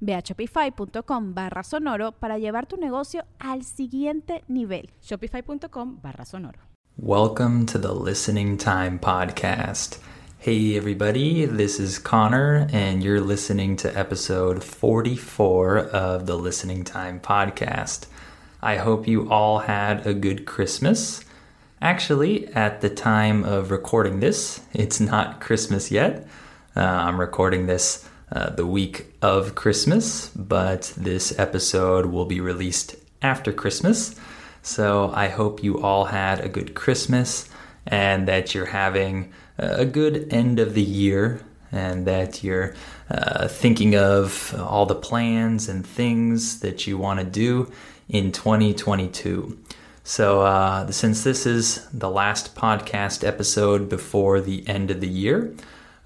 Ve 0.00 0.14
a 0.14 0.22
shopify.com 0.22 1.34
barra 1.34 1.62
sonoro 1.62 2.12
para 2.12 2.38
llevar 2.38 2.66
tu 2.66 2.76
negocio 2.76 3.24
al 3.38 3.64
siguiente 3.64 4.44
nivel. 4.48 4.90
Shopify.com 5.02 6.00
barra 6.02 6.24
sonoro. 6.24 6.58
Welcome 6.96 7.66
to 7.66 7.78
the 7.78 7.94
Listening 7.94 8.56
Time 8.56 8.98
Podcast. 8.98 9.98
Hey, 10.40 10.76
everybody, 10.76 11.44
this 11.46 11.78
is 11.80 11.98
Connor, 11.98 12.68
and 12.72 13.02
you're 13.02 13.20
listening 13.20 13.76
to 13.76 13.98
episode 13.98 14.62
44 14.64 15.78
of 15.78 16.26
the 16.26 16.36
Listening 16.36 16.84
Time 16.84 17.20
Podcast. 17.20 18.06
I 18.62 18.76
hope 18.76 19.06
you 19.06 19.30
all 19.30 19.60
had 19.60 20.06
a 20.06 20.14
good 20.14 20.46
Christmas. 20.46 21.24
Actually, 21.80 22.48
at 22.54 22.80
the 22.80 22.90
time 22.90 23.44
of 23.44 23.70
recording 23.70 24.20
this, 24.20 24.60
it's 24.72 24.98
not 24.98 25.40
Christmas 25.40 25.90
yet. 25.92 26.26
Uh, 26.74 26.80
I'm 26.80 27.20
recording 27.20 27.66
this 27.66 28.08
uh, 28.30 28.50
the 28.50 28.66
week 28.66 29.14
of 29.22 29.54
Christmas, 29.54 30.28
but 30.28 30.92
this 30.96 31.38
episode 31.38 32.06
will 32.06 32.26
be 32.26 32.40
released 32.40 32.96
after 33.22 33.52
Christmas. 33.52 34.14
So 34.62 35.10
I 35.14 35.28
hope 35.28 35.62
you 35.62 35.80
all 35.80 36.06
had 36.06 36.40
a 36.40 36.48
good 36.48 36.74
Christmas 36.74 37.48
and 37.86 38.28
that 38.28 38.54
you're 38.54 38.66
having 38.66 39.32
a 39.56 39.84
good 39.84 40.32
end 40.32 40.58
of 40.58 40.74
the 40.74 40.82
year 40.82 41.40
and 41.72 42.06
that 42.06 42.44
you're 42.44 42.74
uh, 43.10 43.48
thinking 43.48 43.96
of 43.96 44.54
all 44.58 44.86
the 44.86 44.94
plans 44.94 45.68
and 45.68 45.86
things 45.86 46.60
that 46.60 46.86
you 46.86 46.98
want 46.98 47.20
to 47.20 47.26
do 47.26 47.70
in 48.08 48.32
2022. 48.32 49.58
So, 50.04 50.40
uh, 50.40 50.90
since 50.90 51.22
this 51.24 51.44
is 51.44 51.86
the 51.92 52.08
last 52.08 52.54
podcast 52.54 53.26
episode 53.26 53.90
before 53.90 54.40
the 54.40 54.66
end 54.66 54.90
of 54.90 55.00
the 55.02 55.08
year, 55.08 55.54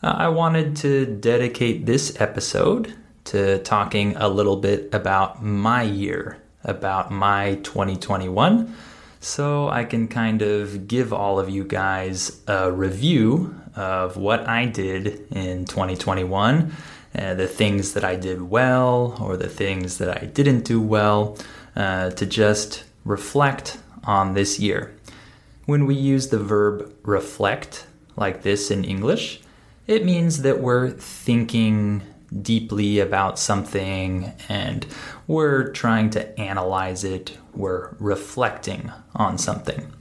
uh, 0.03 0.15
I 0.19 0.29
wanted 0.29 0.77
to 0.79 1.07
dedicate 1.07 1.87
this 1.87 2.21
episode 2.21 2.95
to 3.25 3.59
talking 3.61 4.17
a 4.17 4.29
little 4.29 4.57
bit 4.57 4.93
about 4.93 5.43
my 5.43 5.83
year, 5.83 6.39
about 6.65 7.13
my 7.13 7.55
2021, 7.63 8.75
so 9.21 9.69
I 9.69 9.85
can 9.85 10.09
kind 10.09 10.43
of 10.43 10.89
give 10.89 11.13
all 11.13 11.39
of 11.39 11.49
you 11.49 11.63
guys 11.63 12.41
a 12.49 12.73
review 12.73 13.55
of 13.77 14.17
what 14.17 14.49
I 14.49 14.67
did 14.67 15.27
in 15.31 15.65
2021, 15.67 16.73
uh, 17.15 17.35
the 17.35 17.47
things 17.47 17.93
that 17.93 18.05
I 18.05 18.17
did 18.17 18.43
well 18.43 19.17
or 19.21 19.37
the 19.37 19.49
things 19.49 19.99
that 19.99 20.23
I 20.23 20.27
didn't 20.27 20.65
do 20.65 20.81
well, 20.81 21.39
uh, 21.77 22.11
to 22.11 22.27
just 22.27 22.85
reflect 23.05 23.79
on 24.05 24.35
this 24.35 24.59
year. 24.59 24.95
When 25.67 25.87
we 25.87 25.95
use 25.95 26.29
the 26.29 26.39
verb 26.39 26.93
reflect 27.05 27.87
like 28.17 28.43
this 28.43 28.71
in 28.71 28.85
English, 28.85 29.42
it 29.87 30.05
means 30.05 30.43
that 30.43 30.61
we're 30.61 30.91
thinking 30.91 32.03
deeply 32.41 32.99
about 32.99 33.39
something 33.39 34.33
and 34.49 34.87
we're 35.27 35.71
trying 35.73 36.11
to 36.11 36.41
analyze 36.41 37.05
it, 37.05 37.37
we're 37.55 37.95
reflecting 37.99 38.91
on 39.15 39.39
something. 39.39 39.93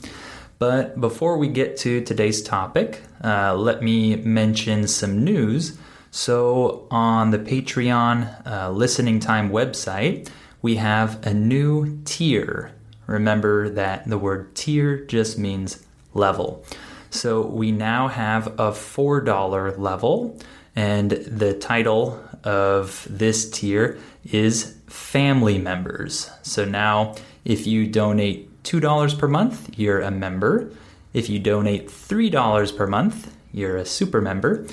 But 0.59 1.01
before 1.01 1.37
we 1.37 1.47
get 1.47 1.75
to 1.77 2.01
today's 2.01 2.41
topic, 2.41 3.01
uh, 3.23 3.55
let 3.55 3.81
me 3.81 4.17
mention 4.17 4.87
some 4.87 5.23
news. 5.23 5.77
So, 6.11 6.87
on 6.91 7.31
the 7.31 7.39
Patreon 7.39 8.45
uh, 8.45 8.69
listening 8.69 9.19
time 9.19 9.49
website, 9.49 10.29
we 10.61 10.75
have 10.75 11.25
a 11.25 11.33
new 11.33 12.01
tier. 12.05 12.73
Remember 13.07 13.69
that 13.69 14.07
the 14.07 14.17
word 14.17 14.53
tier 14.53 15.03
just 15.05 15.39
means 15.39 15.83
level. 16.13 16.63
So 17.11 17.41
we 17.45 17.73
now 17.73 18.07
have 18.07 18.47
a 18.47 18.71
$4 18.71 19.77
level, 19.77 20.39
and 20.77 21.11
the 21.11 21.53
title 21.53 22.23
of 22.45 23.05
this 23.09 23.49
tier 23.49 23.99
is 24.23 24.77
Family 24.87 25.57
Members. 25.57 26.31
So 26.41 26.63
now, 26.63 27.15
if 27.43 27.67
you 27.67 27.85
donate 27.85 28.63
$2 28.63 29.19
per 29.19 29.27
month, 29.27 29.77
you're 29.77 29.99
a 29.99 30.09
member. 30.09 30.71
If 31.13 31.29
you 31.29 31.37
donate 31.37 31.89
$3 31.89 32.77
per 32.77 32.87
month, 32.87 33.35
you're 33.51 33.75
a 33.75 33.85
super 33.85 34.21
member. 34.21 34.65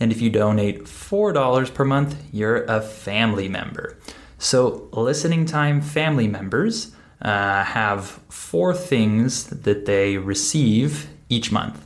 And 0.00 0.10
if 0.10 0.20
you 0.20 0.30
donate 0.30 0.84
$4 0.84 1.72
per 1.72 1.84
month, 1.84 2.16
you're 2.32 2.64
a 2.64 2.80
family 2.80 3.48
member. 3.48 3.96
So, 4.38 4.88
listening 4.90 5.46
time 5.46 5.80
family 5.80 6.26
members 6.26 6.92
uh, 7.22 7.62
have 7.62 8.20
four 8.28 8.74
things 8.74 9.44
that 9.46 9.86
they 9.86 10.18
receive 10.18 11.08
each 11.28 11.52
month. 11.52 11.83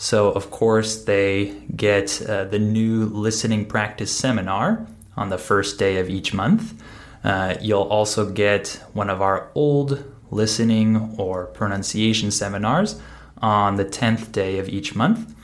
So, 0.00 0.30
of 0.30 0.52
course, 0.52 1.04
they 1.04 1.56
get 1.74 2.22
uh, 2.22 2.44
the 2.44 2.60
new 2.60 3.06
listening 3.06 3.66
practice 3.66 4.16
seminar 4.16 4.86
on 5.16 5.28
the 5.28 5.38
first 5.38 5.76
day 5.76 5.98
of 5.98 6.08
each 6.08 6.32
month. 6.32 6.80
Uh, 7.24 7.56
you'll 7.60 7.82
also 7.82 8.30
get 8.30 8.80
one 8.92 9.10
of 9.10 9.20
our 9.20 9.50
old 9.56 10.04
listening 10.30 11.16
or 11.18 11.46
pronunciation 11.46 12.30
seminars 12.30 13.00
on 13.42 13.74
the 13.74 13.84
10th 13.84 14.30
day 14.30 14.60
of 14.60 14.68
each 14.68 14.94
month. 14.94 15.34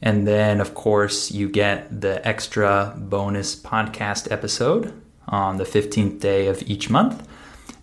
And 0.00 0.26
then, 0.26 0.62
of 0.62 0.72
course, 0.72 1.30
you 1.30 1.50
get 1.50 2.00
the 2.00 2.26
extra 2.26 2.94
bonus 2.96 3.54
podcast 3.54 4.32
episode 4.32 4.90
on 5.26 5.58
the 5.58 5.64
15th 5.64 6.18
day 6.18 6.46
of 6.46 6.62
each 6.62 6.88
month. 6.88 7.28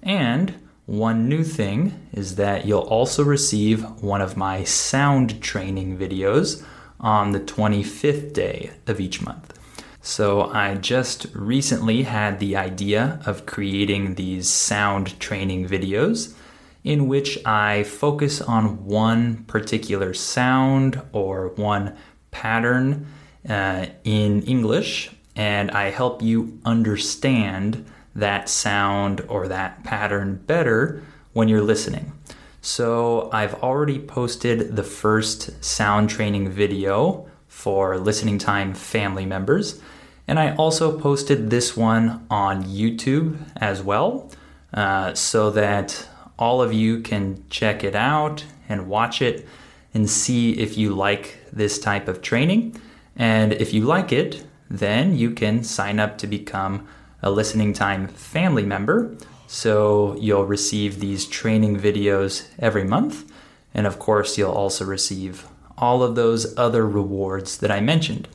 And 0.01 0.55
one 0.85 1.27
new 1.27 1.43
thing 1.43 2.07
is 2.13 2.35
that 2.35 2.65
you'll 2.65 2.79
also 2.79 3.23
receive 3.23 3.83
one 4.01 4.21
of 4.21 4.37
my 4.37 4.63
sound 4.63 5.41
training 5.41 5.97
videos 5.97 6.63
on 6.99 7.31
the 7.31 7.39
25th 7.39 8.33
day 8.33 8.71
of 8.87 8.99
each 8.99 9.21
month. 9.21 9.59
So, 10.01 10.51
I 10.51 10.75
just 10.75 11.25
recently 11.33 12.03
had 12.03 12.39
the 12.39 12.55
idea 12.55 13.19
of 13.25 13.47
creating 13.47 14.13
these 14.15 14.47
sound 14.47 15.19
training 15.19 15.67
videos 15.67 16.35
in 16.83 17.07
which 17.07 17.43
I 17.43 17.81
focus 17.81 18.39
on 18.39 18.85
one 18.85 19.43
particular 19.45 20.13
sound 20.13 21.01
or 21.11 21.47
one 21.55 21.97
pattern 22.29 23.07
uh, 23.49 23.87
in 24.03 24.43
English, 24.43 25.09
and 25.35 25.71
I 25.71 25.89
help 25.89 26.21
you 26.21 26.59
understand 26.63 27.83
that 28.15 28.49
sound 28.49 29.21
or 29.27 29.47
that 29.47 29.83
pattern 29.83 30.41
better 30.47 31.03
when 31.33 31.47
you're 31.47 31.61
listening. 31.61 32.13
So, 32.61 33.29
I've 33.31 33.55
already 33.55 33.99
posted 33.99 34.75
the 34.75 34.83
first 34.83 35.63
sound 35.63 36.09
training 36.09 36.49
video 36.49 37.27
for 37.47 37.97
listening 37.97 38.39
time 38.39 38.73
family 38.73 39.25
members, 39.25 39.79
and 40.27 40.39
I 40.39 40.55
also 40.55 40.99
posted 40.99 41.49
this 41.49 41.77
one 41.77 42.25
on 42.29 42.63
YouTube 42.63 43.37
as 43.55 43.83
well, 43.83 44.31
uh, 44.73 45.13
so 45.13 45.51
that 45.51 46.07
all 46.39 46.61
of 46.61 46.73
you 46.73 47.01
can 47.01 47.43
check 47.49 47.83
it 47.83 47.95
out 47.95 48.45
and 48.67 48.87
watch 48.87 49.21
it 49.21 49.47
and 49.93 50.09
see 50.09 50.51
if 50.53 50.77
you 50.77 50.93
like 50.93 51.39
this 51.53 51.79
type 51.79 52.07
of 52.07 52.21
training. 52.21 52.79
And 53.15 53.53
if 53.53 53.73
you 53.73 53.85
like 53.85 54.11
it, 54.11 54.45
then 54.69 55.15
you 55.15 55.31
can 55.31 55.63
sign 55.63 55.99
up 55.99 56.17
to 56.17 56.27
become 56.27 56.87
a 57.25 57.31
listening 57.31 57.73
time 57.73 58.07
family 58.07 58.63
member. 58.63 59.13
So 59.47 60.15
you'll 60.17 60.45
receive 60.45 60.99
these 60.99 61.25
training 61.25 61.77
videos 61.77 62.47
every 62.57 62.85
month. 62.85 63.29
And 63.73 63.85
of 63.85 63.99
course, 63.99 64.37
you'll 64.37 64.51
also 64.51 64.85
receive 64.85 65.45
all 65.77 66.01
of 66.01 66.15
those 66.15 66.57
other 66.57 66.87
rewards 66.87 67.57
that 67.57 67.71
I 67.71 67.81
mentioned. 67.81 68.29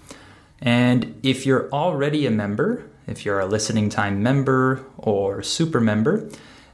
And 0.60 1.18
if 1.22 1.46
you're 1.46 1.70
already 1.72 2.26
a 2.26 2.30
member, 2.30 2.84
if 3.06 3.24
you're 3.24 3.40
a 3.40 3.46
listening 3.46 3.88
time 3.88 4.22
member 4.22 4.84
or 4.98 5.42
super 5.42 5.80
member, 5.80 6.28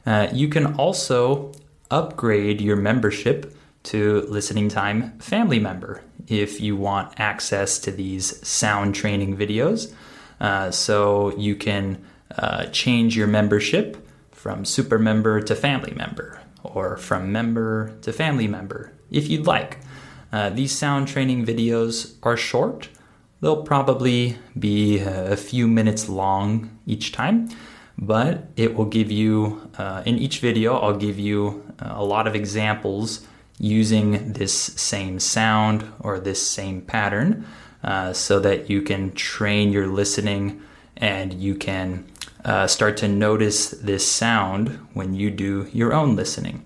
uh, 0.05 0.27
you 0.33 0.49
can 0.49 0.75
also 0.75 1.53
upgrade 1.89 2.59
your 2.59 2.75
membership 2.75 3.55
to 3.83 4.21
Listening 4.27 4.67
Time 4.67 5.17
Family 5.19 5.59
Member 5.59 6.03
if 6.27 6.59
you 6.59 6.75
want 6.75 7.17
access 7.17 7.79
to 7.79 7.91
these 7.91 8.45
sound 8.45 8.93
training 8.95 9.37
videos. 9.37 9.93
Uh, 10.41 10.69
so 10.69 11.35
you 11.37 11.55
can 11.55 12.03
uh, 12.37 12.65
change 12.67 13.15
your 13.15 13.27
membership 13.27 13.97
from 14.31 14.65
super 14.65 14.99
member 14.99 15.41
to 15.41 15.55
family 15.55 15.93
member 15.95 16.41
or 16.63 16.97
from 16.97 17.31
member 17.31 17.95
to 18.01 18.13
family 18.13 18.47
member 18.47 18.91
if 19.11 19.29
you'd 19.29 19.47
like. 19.47 19.79
Uh, 20.31 20.49
these 20.49 20.71
sound 20.71 21.07
training 21.07 21.45
videos 21.45 22.15
are 22.23 22.37
short. 22.37 22.89
They'll 23.41 23.63
probably 23.63 24.37
be 24.57 24.99
a 24.99 25.37
few 25.37 25.67
minutes 25.67 26.09
long 26.09 26.77
each 26.85 27.11
time, 27.11 27.49
but 27.97 28.49
it 28.55 28.75
will 28.75 28.85
give 28.85 29.11
you, 29.11 29.69
uh, 29.77 30.03
in 30.05 30.17
each 30.17 30.39
video, 30.39 30.77
I'll 30.77 30.97
give 30.97 31.19
you 31.19 31.63
uh, 31.79 31.93
a 31.95 32.03
lot 32.03 32.27
of 32.27 32.35
examples 32.35 33.25
using 33.59 34.33
this 34.33 34.53
same 34.53 35.19
sound 35.19 35.91
or 35.99 36.19
this 36.19 36.45
same 36.45 36.81
pattern 36.81 37.45
uh, 37.83 38.13
so 38.13 38.39
that 38.39 38.69
you 38.69 38.81
can 38.81 39.13
train 39.13 39.71
your 39.71 39.87
listening 39.87 40.61
and 40.97 41.33
you 41.33 41.55
can 41.55 42.05
uh, 42.47 42.65
start 42.65 42.95
to 42.97 43.07
notice 43.09 43.71
this 43.71 44.09
sound 44.09 44.79
when 44.93 45.13
you 45.13 45.29
do 45.29 45.67
your 45.73 45.93
own 45.93 46.15
listening. 46.15 46.65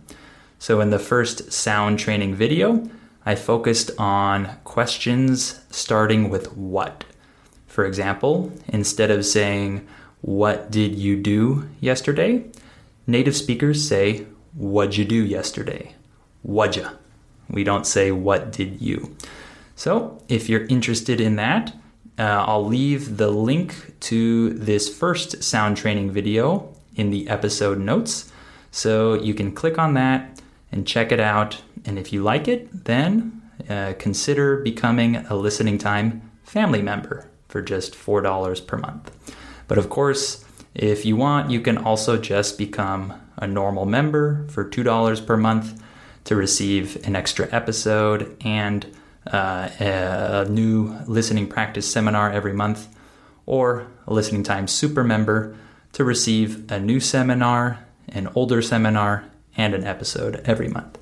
So, 0.59 0.79
in 0.79 0.91
the 0.91 0.99
first 0.99 1.51
sound 1.51 1.97
training 1.97 2.35
video, 2.35 2.87
I 3.25 3.33
focused 3.33 3.89
on 3.97 4.57
questions 4.63 5.59
starting 5.71 6.29
with 6.29 6.55
what. 6.55 7.03
For 7.65 7.85
example, 7.85 8.53
instead 8.67 9.09
of 9.09 9.25
saying, 9.25 9.87
What 10.21 10.69
did 10.69 10.95
you 10.95 11.17
do 11.17 11.67
yesterday? 11.79 12.45
native 13.07 13.35
speakers 13.35 13.85
say, 13.85 14.27
What'd 14.53 14.97
you 14.97 15.05
do 15.05 15.25
yesterday? 15.25 15.95
What'd 16.43 16.87
We 17.49 17.63
don't 17.63 17.87
say, 17.87 18.11
What 18.11 18.51
did 18.51 18.81
you? 18.81 19.15
So, 19.75 20.21
if 20.29 20.47
you're 20.47 20.65
interested 20.65 21.19
in 21.19 21.37
that, 21.37 21.73
uh, 22.17 22.45
I'll 22.47 22.65
leave 22.65 23.17
the 23.17 23.29
link 23.29 23.99
to 24.01 24.51
this 24.51 24.93
first 24.95 25.43
sound 25.43 25.77
training 25.77 26.11
video 26.11 26.73
in 26.95 27.09
the 27.09 27.27
episode 27.29 27.79
notes. 27.79 28.31
So 28.71 29.15
you 29.15 29.33
can 29.33 29.53
click 29.53 29.77
on 29.77 29.93
that 29.95 30.41
and 30.71 30.87
check 30.87 31.11
it 31.11 31.19
out. 31.19 31.61
And 31.85 31.97
if 31.97 32.13
you 32.13 32.21
like 32.23 32.47
it, 32.47 32.85
then 32.85 33.41
uh, 33.69 33.93
consider 33.97 34.57
becoming 34.57 35.17
a 35.17 35.35
listening 35.35 35.77
time 35.77 36.29
family 36.43 36.81
member 36.81 37.29
for 37.47 37.61
just 37.61 37.93
$4 37.93 38.67
per 38.67 38.77
month. 38.77 39.11
But 39.67 39.77
of 39.77 39.89
course, 39.89 40.45
if 40.73 41.05
you 41.05 41.15
want, 41.15 41.51
you 41.51 41.61
can 41.61 41.77
also 41.77 42.17
just 42.17 42.57
become 42.57 43.13
a 43.37 43.47
normal 43.47 43.85
member 43.85 44.47
for 44.49 44.63
$2 44.63 45.25
per 45.25 45.37
month 45.37 45.81
to 46.25 46.35
receive 46.35 47.05
an 47.05 47.15
extra 47.15 47.47
episode 47.51 48.37
and 48.41 48.85
uh, 49.27 49.69
a 49.79 50.45
new 50.49 50.97
listening 51.05 51.47
practice 51.47 51.91
seminar 51.91 52.31
every 52.31 52.53
month, 52.53 52.87
or 53.45 53.87
a 54.07 54.13
listening 54.13 54.43
time 54.43 54.67
super 54.67 55.03
member 55.03 55.55
to 55.93 56.03
receive 56.03 56.71
a 56.71 56.79
new 56.79 56.99
seminar, 56.99 57.85
an 58.09 58.29
older 58.35 58.61
seminar, 58.61 59.25
and 59.57 59.73
an 59.73 59.83
episode 59.83 60.41
every 60.45 60.67
month. 60.67 60.97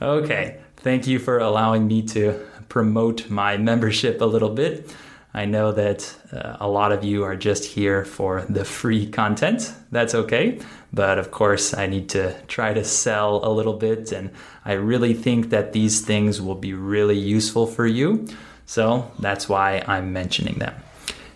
Okay, 0.00 0.60
thank 0.76 1.06
you 1.06 1.18
for 1.18 1.38
allowing 1.38 1.86
me 1.86 2.02
to 2.02 2.46
promote 2.68 3.28
my 3.30 3.56
membership 3.70 4.20
a 4.20 4.26
little 4.26 4.50
bit. 4.50 4.94
I 5.34 5.44
know 5.44 5.72
that 5.72 6.14
uh, 6.32 6.56
a 6.58 6.68
lot 6.68 6.90
of 6.90 7.04
you 7.04 7.22
are 7.24 7.36
just 7.36 7.64
here 7.64 8.04
for 8.04 8.46
the 8.48 8.64
free 8.64 9.06
content. 9.08 9.72
That's 9.92 10.14
okay. 10.14 10.58
But 10.92 11.18
of 11.18 11.30
course, 11.30 11.74
I 11.74 11.86
need 11.86 12.08
to 12.10 12.34
try 12.48 12.72
to 12.72 12.82
sell 12.82 13.44
a 13.44 13.52
little 13.52 13.74
bit, 13.74 14.10
and 14.10 14.30
I 14.64 14.72
really 14.72 15.14
think 15.14 15.50
that 15.50 15.72
these 15.72 16.00
things 16.00 16.40
will 16.40 16.54
be 16.54 16.72
really 16.72 17.18
useful 17.18 17.66
for 17.66 17.86
you. 17.86 18.26
So 18.64 19.10
that's 19.18 19.48
why 19.48 19.84
I'm 19.86 20.12
mentioning 20.12 20.58
them. 20.58 20.74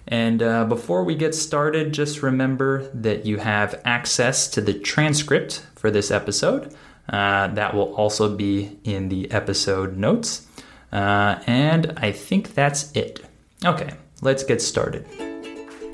And 0.08 0.42
uh, 0.42 0.64
before 0.64 1.04
we 1.04 1.14
get 1.14 1.34
started, 1.34 1.92
just 1.92 2.22
remember 2.22 2.90
that 2.92 3.24
you 3.24 3.38
have 3.38 3.80
access 3.84 4.48
to 4.48 4.60
the 4.60 4.74
transcript 4.74 5.64
for 5.76 5.90
this 5.90 6.10
episode. 6.10 6.74
Uh, 7.08 7.48
that 7.48 7.74
will 7.74 7.94
also 7.94 8.34
be 8.34 8.78
in 8.84 9.08
the 9.08 9.30
episode 9.30 9.96
notes. 9.96 10.46
Uh, 10.92 11.42
and 11.46 11.94
I 11.96 12.12
think 12.12 12.54
that's 12.54 12.92
it. 12.92 13.24
Okay, 13.64 13.90
let's 14.22 14.42
get 14.42 14.60
started. 14.60 15.06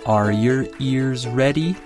Are 0.06 0.32
your 0.32 0.67
ears 0.79 1.26
ready? 1.26 1.76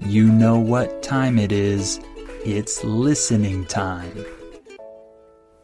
You 0.00 0.32
know 0.32 0.58
what 0.58 1.02
time 1.02 1.38
it 1.38 1.52
is. 1.52 2.00
It's 2.46 2.82
listening 2.84 3.66
time. 3.66 4.24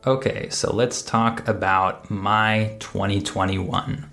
Okay, 0.06 0.50
so 0.50 0.74
let's 0.74 1.00
talk 1.00 1.48
about 1.48 2.10
my 2.10 2.76
2021. 2.80 4.04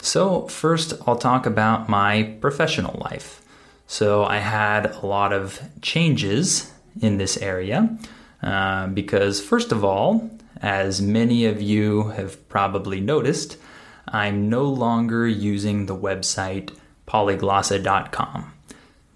So, 0.00 0.48
first, 0.48 0.94
I'll 1.06 1.18
talk 1.18 1.44
about 1.44 1.90
my 1.90 2.34
professional 2.40 2.98
life. 2.98 3.42
So, 3.86 4.24
I 4.24 4.38
had 4.38 4.86
a 4.86 5.04
lot 5.04 5.34
of 5.34 5.60
changes 5.82 6.72
in 7.02 7.18
this 7.18 7.36
area 7.36 7.98
uh, 8.42 8.86
because, 8.86 9.42
first 9.44 9.72
of 9.72 9.84
all, 9.84 10.30
as 10.62 11.02
many 11.02 11.44
of 11.44 11.60
you 11.60 12.04
have 12.08 12.48
probably 12.48 12.98
noticed, 12.98 13.58
I'm 14.08 14.48
no 14.48 14.64
longer 14.64 15.26
using 15.26 15.86
the 15.86 15.96
website 15.96 16.70
polyglossa.com. 17.06 18.52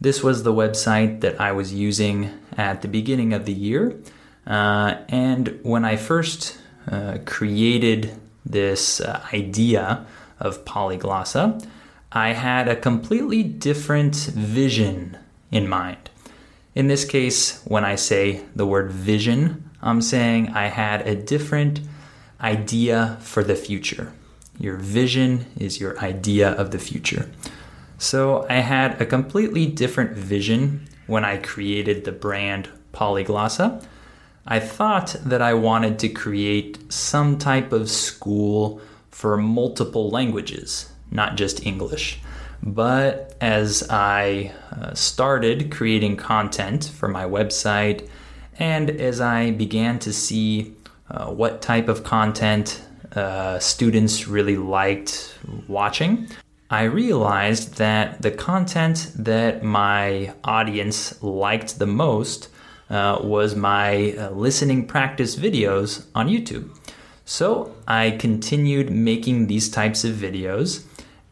This 0.00 0.22
was 0.22 0.42
the 0.42 0.52
website 0.52 1.20
that 1.20 1.40
I 1.40 1.52
was 1.52 1.75
using 1.75 2.31
at 2.56 2.82
the 2.82 2.88
beginning 2.88 3.32
of 3.32 3.44
the 3.44 3.52
year. 3.52 4.00
Uh, 4.46 4.96
and 5.08 5.58
when 5.62 5.84
I 5.84 5.96
first 5.96 6.58
uh, 6.90 7.19
created 7.26 8.19
this 8.44 9.00
uh, 9.00 9.20
idea 9.32 10.06
of 10.38 10.64
polyglossa, 10.64 11.64
I 12.12 12.32
had 12.32 12.66
a 12.66 12.76
completely 12.76 13.42
different 13.42 14.16
vision 14.16 15.19
in 15.50 15.69
mind. 15.69 16.10
In 16.75 16.88
this 16.88 17.04
case, 17.04 17.62
when 17.64 17.84
I 17.84 17.96
say 17.96 18.42
the 18.56 18.66
word 18.66 18.90
vision, 18.90 19.70
I'm 19.82 20.00
saying 20.00 20.48
I 20.48 20.69
had 20.69 21.06
a 21.06 21.14
different 21.14 21.81
idea 22.40 23.19
for 23.20 23.44
the 23.44 23.54
future. 23.54 24.12
Your 24.61 24.77
vision 24.77 25.47
is 25.59 25.81
your 25.81 25.99
idea 26.01 26.51
of 26.51 26.71
the 26.71 26.79
future. 26.79 27.31
So 27.97 28.47
I 28.51 28.57
had 28.57 29.01
a 29.01 29.07
completely 29.07 29.65
different 29.65 30.12
vision 30.12 30.87
when 31.07 31.25
I 31.25 31.39
created 31.39 32.05
the 32.05 32.12
brand 32.12 32.69
Polyglossa. 32.93 33.83
I 34.47 34.61
thought 34.61 35.17
that 35.25 35.41
I 35.41 35.55
wanted 35.55 35.99
to 36.01 36.11
create 36.11 36.93
some 36.93 37.39
type 37.39 37.73
of 37.73 37.89
school 37.89 38.83
for 39.11 39.39
multiple 39.39 40.11
languages, 40.11 40.93
not 41.11 41.37
just 41.37 41.64
English. 41.64 42.21
But 42.62 43.37
as 43.40 43.88
I 43.88 44.52
uh, 44.73 44.93
started 44.93 45.71
creating 45.71 46.19
content 46.19 46.93
for 46.95 47.09
my 47.09 47.25
website, 47.25 48.07
and 48.59 48.90
as 48.90 49.23
I 49.23 49.52
began 49.52 49.99
to 50.00 50.12
see 50.12 50.75
uh, 51.11 51.31
what 51.31 51.62
type 51.62 51.88
of 51.88 52.05
content 52.05 52.83
uh, 53.14 53.59
students 53.59 54.29
really 54.29 54.57
liked 54.57 55.38
watching, 55.69 56.29
I 56.71 56.85
realized 56.85 57.79
that 57.79 58.23
the 58.23 58.31
content 58.31 59.11
that 59.17 59.64
my 59.64 60.33
audience 60.45 61.21
liked 61.23 61.79
the 61.79 61.87
most 61.87 62.49
uh, 62.88 63.19
was 63.23 63.57
my 63.57 64.12
uh, 64.12 64.31
listening 64.31 64.87
practice 64.87 65.37
videos 65.37 66.07
on 66.14 66.29
YouTube. 66.29 66.71
So 67.25 67.75
I 67.87 68.12
continued 68.12 68.90
making 68.90 69.47
these 69.47 69.69
types 69.69 70.05
of 70.05 70.14
videos, 70.14 70.85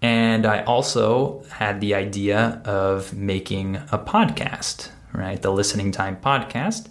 and 0.03 0.47
I 0.47 0.63
also 0.65 1.45
had 1.51 1.81
the 1.81 1.95
idea 1.95 2.61
of 2.65 3.15
making 3.15 3.77
a 3.93 3.99
podcast, 3.99 4.91
right? 5.13 5.41
The 5.41 5.53
Listening 5.53 5.91
Time 5.91 6.17
podcast, 6.17 6.87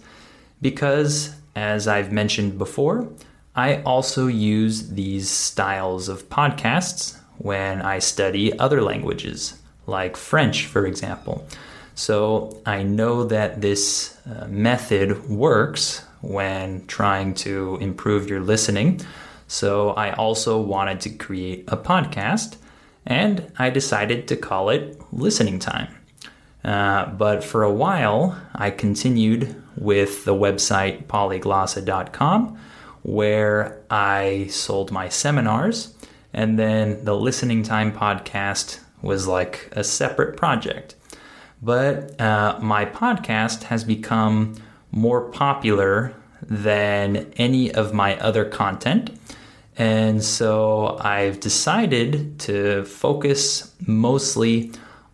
because 0.60 1.34
as 1.56 1.88
I've 1.88 2.12
mentioned 2.12 2.58
before, 2.58 3.08
I 3.58 3.82
also 3.82 4.28
use 4.28 4.90
these 4.90 5.28
styles 5.28 6.08
of 6.08 6.28
podcasts 6.28 7.18
when 7.38 7.82
I 7.82 7.98
study 7.98 8.56
other 8.56 8.82
languages, 8.82 9.60
like 9.84 10.16
French, 10.16 10.66
for 10.66 10.86
example. 10.86 11.44
So 11.96 12.62
I 12.64 12.84
know 12.84 13.24
that 13.24 13.60
this 13.60 14.16
uh, 14.24 14.46
method 14.46 15.28
works 15.28 16.04
when 16.20 16.86
trying 16.86 17.34
to 17.46 17.78
improve 17.80 18.30
your 18.30 18.38
listening. 18.38 19.00
So 19.48 19.90
I 19.90 20.12
also 20.12 20.60
wanted 20.60 21.00
to 21.00 21.10
create 21.10 21.64
a 21.66 21.76
podcast, 21.76 22.58
and 23.04 23.50
I 23.58 23.70
decided 23.70 24.28
to 24.28 24.36
call 24.36 24.70
it 24.70 25.02
Listening 25.10 25.58
Time. 25.58 25.88
Uh, 26.62 27.06
but 27.06 27.42
for 27.42 27.64
a 27.64 27.72
while, 27.72 28.40
I 28.54 28.70
continued 28.70 29.60
with 29.76 30.24
the 30.24 30.34
website 30.34 31.06
polyglossa.com 31.06 32.58
where 33.02 33.82
I 33.90 34.46
sold 34.50 34.90
my 34.90 35.08
seminars, 35.08 35.94
and 36.32 36.58
then 36.58 37.04
the 37.04 37.16
Listening 37.16 37.62
Time 37.62 37.92
podcast 37.92 38.80
was 39.02 39.26
like 39.26 39.68
a 39.72 39.84
separate 39.84 40.36
project. 40.36 40.94
But 41.62 42.20
uh, 42.20 42.58
my 42.60 42.84
podcast 42.84 43.64
has 43.64 43.84
become 43.84 44.56
more 44.90 45.22
popular 45.30 46.14
than 46.42 47.32
any 47.36 47.72
of 47.72 47.92
my 47.92 48.18
other 48.18 48.44
content. 48.44 49.10
And 49.76 50.22
so 50.24 50.98
I've 51.00 51.40
decided 51.40 52.38
to 52.40 52.84
focus 52.84 53.74
mostly 53.86 54.72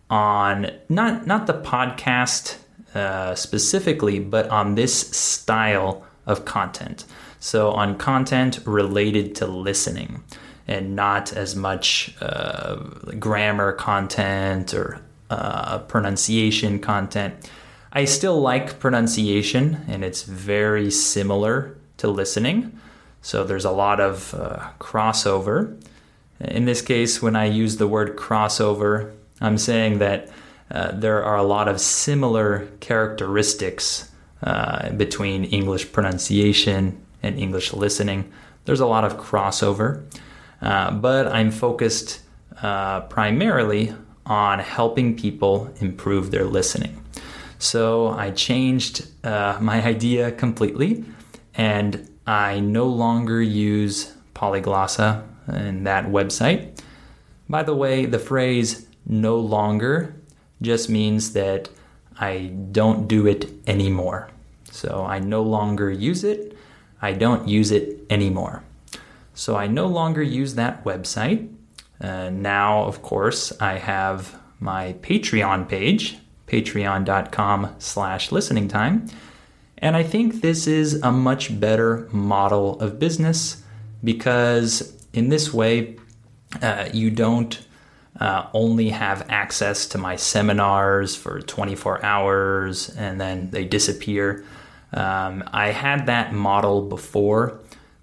on 0.09 0.71
not 0.89 1.27
not 1.27 1.47
the 1.47 1.53
podcast 1.53 2.57
uh, 2.93 3.35
specifically, 3.35 4.19
but 4.19 4.49
on 4.49 4.75
this 4.75 4.93
style 5.15 6.05
of 6.25 6.45
content. 6.45 7.05
So 7.45 7.73
on 7.73 7.99
content 7.99 8.59
related 8.65 9.35
to 9.35 9.45
listening, 9.45 10.23
and 10.67 10.95
not 10.95 11.31
as 11.31 11.55
much 11.55 12.15
uh, 12.19 12.77
grammar 13.19 13.71
content 13.71 14.73
or 14.73 14.99
uh, 15.29 15.77
pronunciation 15.77 16.79
content. 16.79 17.35
I 17.93 18.05
still 18.05 18.41
like 18.41 18.79
pronunciation, 18.79 19.85
and 19.87 20.03
it's 20.03 20.23
very 20.23 20.89
similar 20.89 21.77
to 21.97 22.07
listening. 22.07 22.79
So 23.21 23.43
there's 23.43 23.63
a 23.63 23.69
lot 23.69 23.99
of 23.99 24.33
uh, 24.33 24.71
crossover. 24.79 25.79
In 26.39 26.65
this 26.65 26.81
case, 26.81 27.21
when 27.21 27.35
I 27.35 27.45
use 27.45 27.77
the 27.77 27.87
word 27.87 28.17
crossover, 28.17 29.13
I'm 29.39 29.59
saying 29.59 29.99
that 29.99 30.31
uh, 30.71 30.93
there 30.93 31.23
are 31.23 31.37
a 31.37 31.43
lot 31.43 31.67
of 31.67 31.79
similar 31.79 32.67
characteristics 32.79 34.09
uh, 34.41 34.89
between 34.93 35.43
English 35.45 35.91
pronunciation 35.91 37.04
and 37.25 37.39
English 37.39 37.73
listening. 37.73 38.31
There's 38.65 38.79
a 38.79 38.85
lot 38.85 39.03
of 39.03 39.17
crossover, 39.17 40.05
uh, 40.61 40.91
but 40.91 41.27
I'm 41.27 41.51
focused 41.51 42.21
uh, 42.61 43.01
primarily 43.01 43.93
on 44.25 44.59
helping 44.59 45.15
people 45.15 45.69
improve 45.79 46.31
their 46.31 46.45
listening. 46.45 47.01
So 47.59 48.09
I 48.09 48.31
changed 48.31 49.07
uh, 49.23 49.57
my 49.61 49.83
idea 49.83 50.31
completely, 50.31 51.05
and 51.55 52.09
I 52.27 52.59
no 52.59 52.85
longer 52.87 53.41
use 53.41 54.13
Polyglossa 54.33 55.23
in 55.47 55.83
that 55.83 56.05
website. 56.05 56.79
By 57.47 57.63
the 57.63 57.75
way, 57.75 58.05
the 58.05 58.19
phrase 58.19 58.87
no 59.05 59.37
longer 59.37 60.15
just 60.61 60.89
means 60.89 61.33
that 61.33 61.69
I 62.19 62.51
don't 62.71 63.07
do 63.07 63.27
it 63.27 63.51
anymore. 63.67 64.29
So 64.71 65.05
I 65.07 65.19
no 65.19 65.43
longer 65.43 65.91
use 65.91 66.23
it. 66.23 66.54
I 67.05 67.13
don't 67.13 67.47
use 67.47 67.69
it 67.69 67.99
anymore. 68.09 68.63
So 69.35 69.55
I 69.55 69.67
no 69.67 69.85
longer 69.85 70.23
use 70.23 70.55
that 70.55 70.83
website. 70.83 71.53
Uh, 72.01 72.31
now, 72.31 72.83
of 72.83 73.03
course, 73.03 73.53
I 73.61 73.77
have 73.77 74.35
my 74.59 74.93
Patreon 75.01 75.69
page, 75.69 76.17
patreon.com 76.47 77.75
slash 77.77 78.31
listening 78.31 78.67
time. 78.67 79.07
And 79.77 79.95
I 79.95 80.01
think 80.01 80.41
this 80.41 80.65
is 80.65 80.95
a 81.03 81.11
much 81.11 81.59
better 81.59 82.09
model 82.11 82.79
of 82.79 82.97
business 82.97 83.61
because 84.03 84.95
in 85.13 85.29
this 85.29 85.53
way, 85.53 85.97
uh, 86.61 86.89
you 86.91 87.11
don't 87.11 87.63
uh, 88.19 88.47
only 88.53 88.89
have 88.89 89.27
access 89.29 89.85
to 89.87 89.97
my 89.99 90.15
seminars 90.15 91.15
for 91.15 91.39
24 91.41 92.03
hours 92.03 92.89
and 92.97 93.21
then 93.21 93.51
they 93.51 93.65
disappear. 93.65 94.43
Um, 94.95 95.43
I 95.51 95.67
had 95.67 96.07
that 96.07 96.33
model 96.33 96.81
before, 96.81 97.59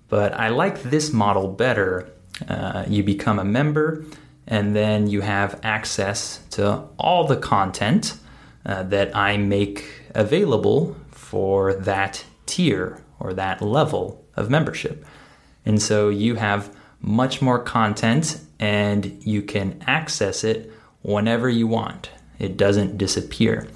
but 0.09 0.35
I 0.35 0.49
like 0.49 0.83
this 0.83 1.13
model 1.13 1.49
better. 1.49 2.13
Uh, 2.47 2.85
you 2.87 3.03
become 3.03 3.39
a 3.39 3.45
member 3.45 4.05
and 4.47 4.75
then 4.77 5.07
you 5.07 5.21
have 5.21 5.59
access 5.63 6.41
to 6.51 6.83
all 6.99 7.27
the 7.27 7.37
content 7.37 8.19
uh, 8.67 8.83
that 8.85 9.15
I 9.17 9.37
make 9.37 9.85
available 10.15 10.97
for 11.11 11.75
that 11.75 12.25
tier 12.47 13.03
or 13.19 13.33
that 13.35 13.63
level 13.63 14.25
of 14.37 14.51
membership. 14.51 15.05
And 15.65 15.81
so 15.81 16.09
you 16.09 16.35
have 16.35 16.75
much 17.01 17.41
more 17.41 17.59
content 17.59 18.41
and 18.59 19.23
you 19.25 19.43
can 19.43 19.83
access 19.87 20.45
it 20.45 20.73
whenever 21.03 21.49
you 21.49 21.67
want. 21.67 22.11
It 22.39 22.57
doesn't 22.57 22.99
disappear. 22.99 23.69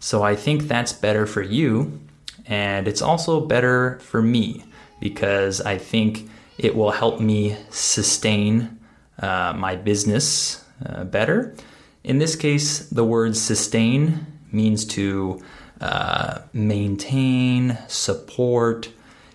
So 0.00 0.22
I 0.22 0.36
think 0.36 0.62
that's 0.62 0.92
better 0.92 1.26
for 1.26 1.42
you. 1.42 2.00
And 2.48 2.88
it's 2.88 3.02
also 3.02 3.40
better 3.40 3.98
for 4.00 4.22
me 4.22 4.64
because 5.00 5.60
I 5.60 5.78
think 5.78 6.28
it 6.56 6.74
will 6.74 6.90
help 6.90 7.20
me 7.20 7.56
sustain 7.70 8.78
uh, 9.20 9.52
my 9.56 9.76
business 9.76 10.64
uh, 10.84 11.04
better. 11.04 11.54
In 12.02 12.18
this 12.18 12.34
case, 12.36 12.88
the 12.88 13.04
word 13.04 13.36
sustain 13.36 14.26
means 14.50 14.84
to 14.86 15.42
uh, 15.80 16.40
maintain, 16.52 17.78
support, 17.86 18.88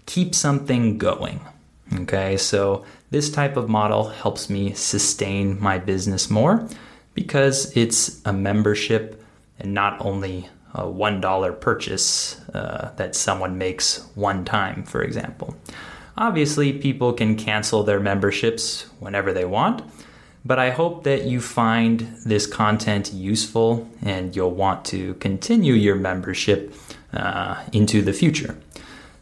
keep 0.06 0.34
something 0.36 0.98
going. 0.98 1.40
Okay, 1.94 2.38
so 2.38 2.84
this 3.12 3.30
type 3.30 3.56
of 3.56 3.70
model 3.70 4.10
helps 4.10 4.50
me 4.50 4.74
sustain 4.74 5.62
my 5.62 5.78
business 5.78 6.30
more 6.30 6.68
because 7.14 7.76
it's 7.78 8.22
a 8.26 8.34
membership 8.34 9.24
and 9.60 9.74
not 9.74 10.04
only 10.04 10.50
a 10.74 10.84
$1 10.84 11.60
purchase 11.60 12.42
uh, 12.54 12.92
that 12.98 13.16
someone 13.16 13.58
makes 13.58 14.08
one 14.16 14.44
time, 14.44 14.84
for 14.84 15.02
example. 15.02 15.56
Obviously, 16.18 16.74
people 16.74 17.14
can 17.14 17.36
cancel 17.36 17.84
their 17.84 18.00
memberships 18.00 18.88
whenever 19.00 19.34
they 19.34 19.46
want, 19.46 19.82
but 20.46 20.60
I 20.60 20.72
hope 20.72 21.04
that 21.04 21.26
you 21.26 21.42
find 21.42 22.02
this 22.26 22.46
content 22.46 23.14
useful 23.14 23.90
and 24.02 24.36
you'll 24.36 24.52
want 24.52 24.86
to 24.86 25.16
continue 25.16 25.74
your 25.74 25.96
membership 25.96 26.74
uh, 27.14 27.64
into 27.72 28.02
the 28.02 28.14
future. 28.14 28.58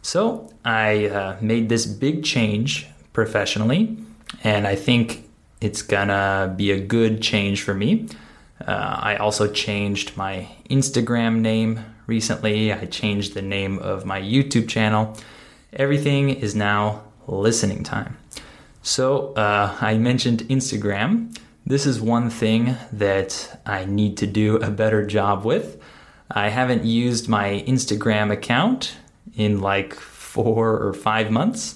So, 0.01 0.51
I 0.65 1.07
uh, 1.07 1.37
made 1.41 1.69
this 1.69 1.85
big 1.85 2.23
change 2.23 2.87
professionally, 3.13 3.97
and 4.43 4.67
I 4.67 4.75
think 4.75 5.29
it's 5.59 5.81
gonna 5.81 6.53
be 6.55 6.71
a 6.71 6.79
good 6.79 7.21
change 7.21 7.61
for 7.61 7.73
me. 7.73 8.07
Uh, 8.67 8.99
I 9.01 9.15
also 9.17 9.47
changed 9.47 10.17
my 10.17 10.47
Instagram 10.69 11.39
name 11.39 11.79
recently. 12.07 12.71
I 12.71 12.85
changed 12.85 13.33
the 13.33 13.41
name 13.41 13.79
of 13.79 14.05
my 14.05 14.21
YouTube 14.21 14.67
channel. 14.69 15.17
Everything 15.73 16.29
is 16.29 16.55
now 16.55 17.03
listening 17.27 17.83
time. 17.83 18.17
So, 18.83 19.33
uh, 19.33 19.77
I 19.79 19.97
mentioned 19.97 20.41
Instagram. 20.49 21.37
This 21.65 21.85
is 21.85 22.01
one 22.01 22.29
thing 22.29 22.75
that 22.91 23.61
I 23.65 23.85
need 23.85 24.17
to 24.17 24.27
do 24.27 24.57
a 24.57 24.71
better 24.71 25.05
job 25.05 25.45
with. 25.45 25.81
I 26.29 26.49
haven't 26.49 26.85
used 26.85 27.29
my 27.29 27.63
Instagram 27.67 28.31
account 28.31 28.97
in 29.35 29.61
like 29.61 29.93
four 29.93 30.79
or 30.79 30.93
five 30.93 31.29
months. 31.29 31.75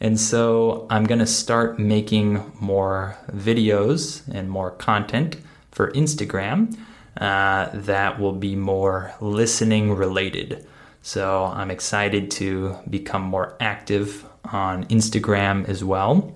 And 0.00 0.18
so 0.18 0.86
I'm 0.90 1.04
going 1.04 1.18
to 1.18 1.26
start 1.26 1.78
making 1.78 2.52
more 2.60 3.16
videos 3.32 4.22
and 4.32 4.48
more 4.48 4.70
content 4.70 5.36
for 5.78 5.92
Instagram 5.92 6.76
uh, 7.20 7.70
that 7.72 8.18
will 8.18 8.32
be 8.32 8.56
more 8.56 9.14
listening 9.20 9.94
related. 9.94 10.66
So 11.02 11.44
I'm 11.44 11.70
excited 11.70 12.32
to 12.32 12.76
become 12.90 13.22
more 13.22 13.56
active 13.60 14.26
on 14.52 14.86
Instagram 14.86 15.68
as 15.68 15.84
well. 15.84 16.34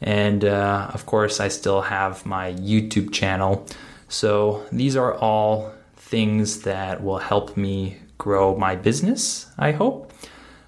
And 0.00 0.42
uh, 0.42 0.90
of 0.94 1.04
course, 1.04 1.38
I 1.38 1.48
still 1.48 1.82
have 1.82 2.24
my 2.24 2.54
YouTube 2.54 3.12
channel. 3.12 3.66
So 4.08 4.64
these 4.72 4.96
are 4.96 5.12
all 5.14 5.70
things 5.96 6.62
that 6.62 7.04
will 7.04 7.18
help 7.18 7.58
me 7.58 7.98
grow 8.16 8.56
my 8.56 8.74
business, 8.74 9.46
I 9.58 9.72
hope. 9.72 10.12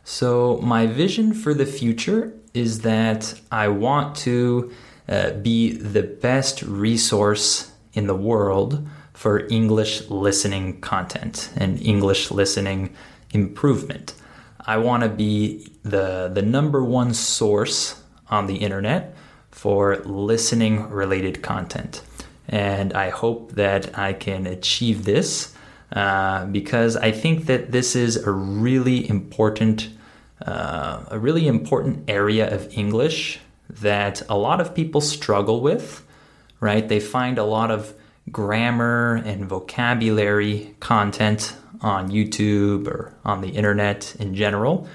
So, 0.04 0.58
my 0.62 0.86
vision 0.86 1.32
for 1.32 1.54
the 1.54 1.66
future 1.66 2.32
is 2.52 2.80
that 2.80 3.40
I 3.50 3.68
want 3.68 4.16
to 4.26 4.72
uh, 5.08 5.30
be 5.32 5.72
the 5.72 6.02
best 6.02 6.62
resource 6.62 7.69
in 7.92 8.06
the 8.06 8.14
world 8.14 8.86
for 9.12 9.46
English 9.48 10.08
listening 10.08 10.80
content 10.80 11.52
and 11.56 11.80
English 11.82 12.30
listening 12.30 12.94
improvement. 13.32 14.14
I 14.60 14.76
want 14.78 15.02
to 15.02 15.08
be 15.08 15.70
the, 15.82 16.30
the 16.32 16.42
number 16.42 16.84
one 16.84 17.14
source 17.14 18.02
on 18.28 18.46
the 18.46 18.56
internet 18.56 19.14
for 19.50 19.96
listening 20.04 20.88
related 20.90 21.42
content. 21.42 22.02
And 22.48 22.92
I 22.94 23.10
hope 23.10 23.52
that 23.52 23.98
I 23.98 24.12
can 24.12 24.46
achieve 24.46 25.04
this 25.04 25.54
uh, 25.92 26.46
because 26.46 26.96
I 26.96 27.10
think 27.10 27.46
that 27.46 27.72
this 27.72 27.96
is 27.96 28.16
a 28.16 28.30
really 28.30 29.08
important, 29.08 29.88
uh, 30.44 31.04
a 31.10 31.18
really 31.18 31.46
important 31.46 32.08
area 32.08 32.52
of 32.52 32.72
English 32.76 33.40
that 33.68 34.22
a 34.28 34.36
lot 34.36 34.60
of 34.60 34.74
people 34.74 35.00
struggle 35.00 35.60
with. 35.60 36.04
Right? 36.60 36.86
They 36.86 37.00
find 37.00 37.38
a 37.38 37.44
lot 37.44 37.70
of 37.70 37.94
grammar 38.30 39.16
and 39.24 39.48
vocabulary 39.48 40.74
content 40.78 41.56
on 41.80 42.10
YouTube 42.10 42.86
or 42.86 43.14
on 43.24 43.40
the 43.40 43.48
internet 43.48 44.14
in 44.20 44.34
general, 44.34 44.86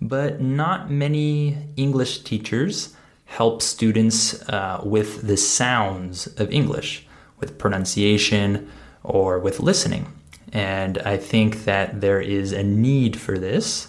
but 0.00 0.40
not 0.40 0.90
many 0.90 1.58
English 1.76 2.20
teachers 2.22 2.94
help 3.26 3.60
students 3.60 4.40
uh, 4.48 4.80
with 4.84 5.26
the 5.26 5.36
sounds 5.36 6.28
of 6.38 6.50
English, 6.50 7.06
with 7.40 7.58
pronunciation 7.58 8.70
or 9.02 9.38
with 9.38 9.60
listening. 9.60 10.06
And 10.52 10.98
I 10.98 11.16
think 11.18 11.64
that 11.64 12.00
there 12.00 12.20
is 12.20 12.52
a 12.52 12.62
need 12.62 13.18
for 13.18 13.38
this. 13.38 13.88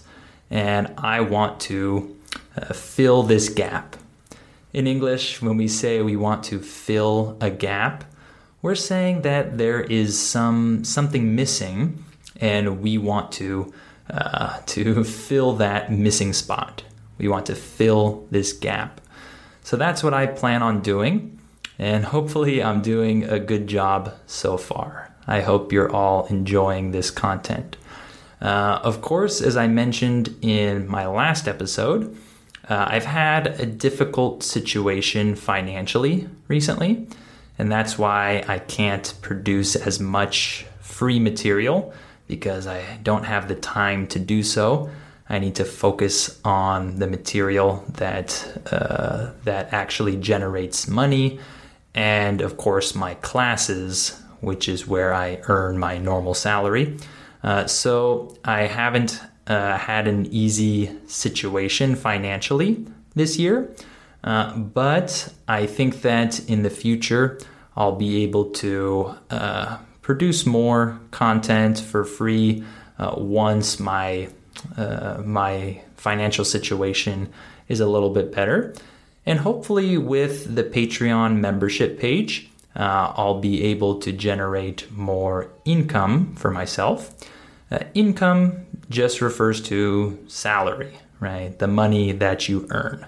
and 0.50 0.92
I 0.98 1.22
want 1.22 1.60
to 1.62 2.16
uh, 2.58 2.74
fill 2.74 3.24
this 3.24 3.50
gap. 3.50 3.96
In 4.72 4.86
English, 4.86 5.42
when 5.42 5.58
we 5.58 5.68
say 5.68 6.02
we 6.02 6.16
want 6.16 6.44
to 6.46 6.60
fill 6.60 7.38
a 7.42 7.50
gap, 7.50 8.04
we're 8.62 8.76
saying 8.76 9.24
that 9.24 9.58
there 9.58 9.82
is 9.82 10.20
some 10.20 10.84
something 10.84 11.36
missing, 11.36 12.04
and 12.40 12.80
we 12.80 13.00
want 13.00 13.32
to 13.34 13.74
uh, 14.12 14.60
to 14.68 15.04
fill 15.04 15.54
that 15.54 15.92
missing 15.92 16.34
spot. 16.34 16.84
We 17.18 17.28
want 17.28 17.48
to 17.48 17.56
fill 17.56 18.28
this 18.30 18.54
gap. 18.54 19.02
So 19.64 19.76
that's 19.76 20.04
what 20.04 20.14
I 20.14 20.28
plan 20.28 20.62
on 20.62 20.82
doing, 20.82 21.40
and 21.80 22.06
hopefully, 22.06 22.62
I'm 22.62 22.84
doing 22.84 23.24
a 23.24 23.40
good 23.40 23.66
job 23.66 24.14
so 24.28 24.56
far. 24.56 25.16
I 25.26 25.42
hope 25.42 25.74
you're 25.74 25.92
all 25.92 26.28
enjoying 26.28 26.92
this 26.92 27.10
content. 27.10 27.76
Uh, 28.40 28.80
of 28.84 29.02
course, 29.02 29.42
as 29.42 29.58
I 29.58 29.68
mentioned 29.68 30.36
in 30.44 30.88
my 30.88 31.08
last 31.08 31.48
episode, 31.48 32.16
uh, 32.70 32.86
I've 32.88 33.06
had 33.06 33.48
a 33.60 33.66
difficult 33.66 34.44
situation 34.44 35.36
financially 35.36 36.30
recently, 36.48 37.08
and 37.58 37.72
that's 37.72 37.98
why 37.98 38.44
I 38.48 38.60
can't 38.60 39.14
produce 39.22 39.76
as 39.76 40.00
much 40.00 40.66
free 40.80 41.20
material 41.20 41.94
because 42.28 42.68
I 42.68 43.00
don't 43.02 43.24
have 43.24 43.48
the 43.48 43.56
time 43.56 44.06
to 44.08 44.20
do 44.20 44.44
so. 44.44 44.90
I 45.28 45.40
need 45.40 45.56
to 45.56 45.66
focus 45.66 46.40
on 46.46 47.00
the 47.00 47.08
material 47.08 47.84
that 47.96 48.62
uh, 48.72 49.32
that 49.46 49.74
actually 49.74 50.18
generates 50.18 50.88
money, 50.88 51.40
and 51.96 52.42
of 52.42 52.58
course 52.58 52.94
my 52.94 53.16
classes, 53.16 54.22
which 54.42 54.70
is 54.70 54.88
where 54.88 55.14
I 55.14 55.42
earn 55.48 55.80
my 55.80 55.98
normal 55.98 56.36
salary. 56.36 56.98
Uh, 57.44 57.66
so 57.68 58.38
I 58.44 58.64
haven't 58.64 59.20
uh, 59.50 59.77
had 59.77 60.08
an 60.08 60.27
easy 60.27 60.91
situation 61.08 61.96
financially 61.96 62.86
this 63.15 63.38
year, 63.38 63.70
uh, 64.24 64.56
but 64.56 65.34
I 65.48 65.65
think 65.65 66.01
that 66.03 66.48
in 66.48 66.63
the 66.63 66.70
future 66.70 67.39
I'll 67.75 67.96
be 67.96 68.24
able 68.24 68.46
to 68.46 69.15
uh, 69.29 69.77
produce 70.01 70.46
more 70.46 71.00
content 71.12 71.79
for 71.79 72.03
free 72.03 72.63
uh, 73.00 73.15
once 73.18 73.79
my 73.79 74.29
uh, 74.77 75.22
my 75.25 75.82
financial 75.96 76.44
situation 76.44 77.32
is 77.70 77.79
a 77.79 77.86
little 77.88 78.10
bit 78.10 78.34
better, 78.34 78.75
and 79.25 79.39
hopefully 79.39 79.98
with 79.98 80.56
the 80.56 80.63
Patreon 80.63 81.38
membership 81.38 82.00
page. 82.00 82.46
Uh, 82.75 83.12
I'll 83.15 83.41
be 83.41 83.63
able 83.63 84.00
to 84.00 84.12
generate 84.12 84.89
more 84.91 85.50
income 85.65 86.36
for 86.36 86.51
myself. 86.51 87.13
Uh, 87.72 87.79
income 87.94 88.65
just 88.89 89.22
refers 89.22 89.62
to 89.62 90.17
salary, 90.27 90.98
right? 91.19 91.58
The 91.58 91.67
money 91.67 92.12
that 92.13 92.50
you 92.50 92.67
earn. 92.72 93.05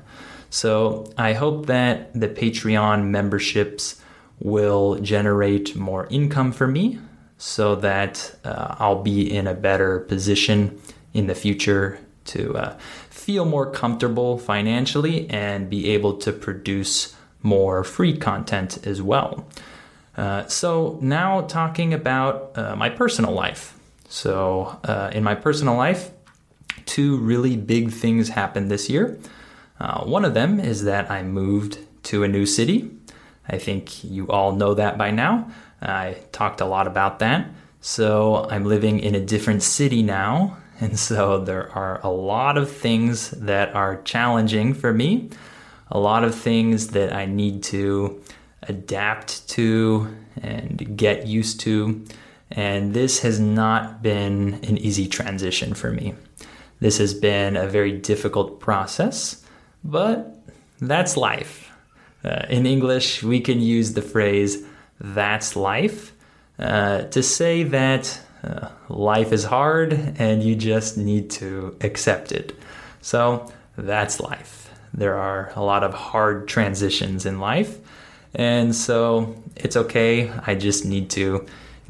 So 0.50 1.12
I 1.18 1.34
hope 1.34 1.68
that 1.68 2.14
the 2.14 2.28
Patreon 2.28 3.06
memberships 3.06 4.02
will 4.40 4.96
generate 5.00 5.76
more 5.76 6.08
income 6.10 6.52
for 6.52 6.68
me 6.68 7.00
so 7.38 7.76
that 7.76 8.36
uh, 8.44 8.76
I'll 8.78 9.02
be 9.02 9.34
in 9.34 9.48
a 9.48 9.54
better 9.54 10.02
position 10.02 10.80
in 11.14 11.28
the 11.28 11.36
future 11.36 12.00
to 12.26 12.56
uh, 12.56 12.78
feel 13.10 13.46
more 13.46 13.70
comfortable 13.72 14.38
financially 14.38 15.30
and 15.30 15.70
be 15.70 15.90
able 15.90 16.18
to 16.18 16.32
produce 16.32 17.16
more 17.42 17.84
free 17.84 18.16
content 18.16 18.86
as 18.86 19.02
well. 19.02 19.48
Uh, 20.18 20.46
so, 20.48 21.00
now 21.02 21.42
talking 21.42 21.94
about 21.94 22.52
uh, 22.56 22.76
my 22.76 22.90
personal 22.90 23.32
life. 23.32 23.78
So, 24.12 24.78
uh, 24.84 25.10
in 25.14 25.24
my 25.24 25.36
personal 25.36 25.78
life, 25.78 26.12
two 26.86 27.16
really 27.16 27.56
big 27.56 27.92
things 27.92 28.28
happened 28.28 28.70
this 28.70 28.90
year. 28.90 29.18
Uh, 29.80 30.04
one 30.04 30.26
of 30.26 30.34
them 30.34 30.60
is 30.60 30.84
that 30.84 31.10
I 31.10 31.24
moved 31.24 31.80
to 32.04 32.26
a 32.26 32.28
new 32.28 32.46
city. 32.46 32.92
I 33.48 33.58
think 33.58 34.04
you 34.04 34.28
all 34.28 34.52
know 34.52 34.74
that 34.74 34.98
by 34.98 35.12
now. 35.12 35.50
I 35.82 36.18
talked 36.34 36.60
a 36.60 36.66
lot 36.66 36.88
about 36.88 37.20
that. 37.20 37.52
So, 37.80 38.50
I'm 38.50 38.66
living 38.66 39.00
in 39.00 39.16
a 39.16 39.26
different 39.26 39.64
city 39.64 40.04
now. 40.04 40.58
And 40.82 40.98
so, 41.00 41.38
there 41.38 41.72
are 41.72 42.02
a 42.04 42.10
lot 42.10 42.58
of 42.58 42.70
things 42.70 43.32
that 43.32 43.74
are 43.76 44.02
challenging 44.02 44.74
for 44.74 44.92
me, 44.92 45.30
a 45.90 46.00
lot 46.00 46.26
of 46.26 46.36
things 46.36 46.88
that 46.88 47.14
I 47.14 47.28
need 47.28 47.64
to 47.76 48.22
adapt 48.64 49.48
to 49.50 50.14
and 50.42 50.98
get 50.98 51.28
used 51.28 51.62
to. 51.62 52.04
And 52.52 52.94
this 52.94 53.20
has 53.20 53.40
not 53.40 54.02
been 54.02 54.56
an 54.64 54.78
easy 54.78 55.08
transition 55.08 55.74
for 55.74 55.92
me. 55.92 56.16
This 56.80 56.98
has 56.98 57.14
been 57.14 57.56
a 57.56 57.68
very 57.68 57.92
difficult 57.92 58.60
process, 58.60 59.46
but 59.84 60.36
that's 60.80 61.16
life. 61.16 61.72
Uh, 62.24 62.46
in 62.50 62.66
English, 62.66 63.24
we 63.24 63.40
can 63.40 63.62
use 63.62 63.94
the 63.94 64.02
phrase, 64.02 64.64
that's 65.00 65.56
life, 65.56 66.12
uh, 66.60 67.04
to 67.04 67.24
say 67.24 67.64
that 67.64 68.20
uh, 68.44 68.70
life 68.90 69.32
is 69.32 69.44
hard 69.44 69.94
and 70.18 70.44
you 70.44 70.56
just 70.56 70.98
need 70.98 71.30
to 71.30 71.76
accept 71.82 72.32
it. 72.32 72.56
So 73.02 73.52
that's 73.78 74.20
life. 74.20 74.70
There 74.94 75.18
are 75.18 75.52
a 75.56 75.64
lot 75.64 75.84
of 75.84 75.94
hard 75.94 76.48
transitions 76.48 77.26
in 77.26 77.40
life. 77.40 77.78
And 78.34 78.76
so 78.76 79.36
it's 79.56 79.76
okay. 79.76 80.32
I 80.46 80.56
just 80.56 80.86
need 80.86 81.10
to 81.12 81.46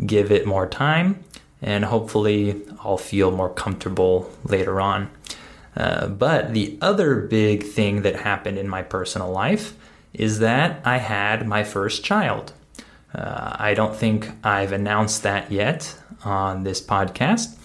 give 0.05 0.31
it 0.31 0.45
more 0.45 0.67
time, 0.67 1.23
and 1.61 1.85
hopefully 1.85 2.61
I'll 2.83 2.97
feel 2.97 3.31
more 3.31 3.49
comfortable 3.49 4.31
later 4.43 4.81
on. 4.81 5.09
Uh, 5.75 6.07
but 6.07 6.53
the 6.53 6.77
other 6.81 7.15
big 7.15 7.63
thing 7.63 8.01
that 8.01 8.15
happened 8.17 8.57
in 8.57 8.67
my 8.67 8.81
personal 8.81 9.31
life 9.31 9.73
is 10.13 10.39
that 10.39 10.81
I 10.85 10.97
had 10.97 11.47
my 11.47 11.63
first 11.63 12.03
child. 12.03 12.53
Uh, 13.13 13.55
I 13.57 13.73
don't 13.73 13.95
think 13.95 14.29
I've 14.43 14.71
announced 14.71 15.23
that 15.23 15.51
yet 15.51 15.97
on 16.23 16.63
this 16.63 16.81
podcast. 16.81 17.57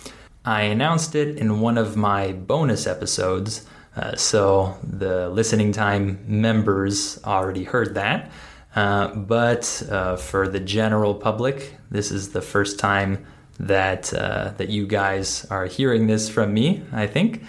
I 0.45 0.63
announced 0.63 1.15
it 1.15 1.39
in 1.39 1.61
one 1.61 1.77
of 1.77 1.97
my 1.97 2.33
bonus 2.33 2.87
episodes, 2.87 3.67
uh, 3.97 4.15
so 4.15 4.77
the 4.83 5.29
listening 5.29 5.73
time 5.73 6.21
members 6.27 7.19
already 7.25 7.65
heard 7.65 7.95
that. 7.95 8.31
Uh, 8.77 9.09
but 9.15 9.83
uh, 9.91 10.17
for 10.17 10.47
the 10.47 10.61
general 10.61 11.15
public, 11.15 11.75
this 11.91 12.11
is 12.13 12.31
the 12.31 12.43
first 12.43 12.79
time 12.79 13.25
that 13.59 14.13
uh, 14.13 14.53
that 14.59 14.69
you 14.69 14.87
guys 14.87 15.47
are 15.47 15.65
hearing 15.65 16.07
this 16.07 16.29
from 16.29 16.53
me. 16.53 16.83
I 16.93 17.07
think 17.07 17.43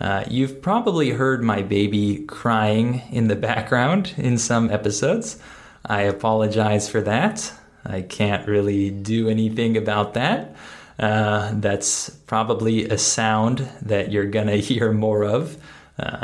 uh, 0.00 0.24
you've 0.28 0.60
probably 0.60 1.10
heard 1.10 1.44
my 1.44 1.62
baby 1.62 2.24
crying 2.26 3.02
in 3.12 3.28
the 3.28 3.36
background 3.48 4.12
in 4.16 4.36
some 4.38 4.70
episodes. 4.70 5.38
I 5.86 6.02
apologize 6.02 6.88
for 6.88 7.00
that. 7.02 7.52
I 7.86 8.02
can't 8.02 8.46
really 8.48 8.90
do 8.90 9.28
anything 9.28 9.76
about 9.76 10.14
that. 10.14 10.56
Uh, 10.98 11.52
that's 11.54 12.10
probably 12.10 12.88
a 12.88 12.98
sound 12.98 13.68
that 13.82 14.10
you're 14.10 14.26
gonna 14.26 14.56
hear 14.70 14.90
more 14.92 15.22
of 15.24 15.56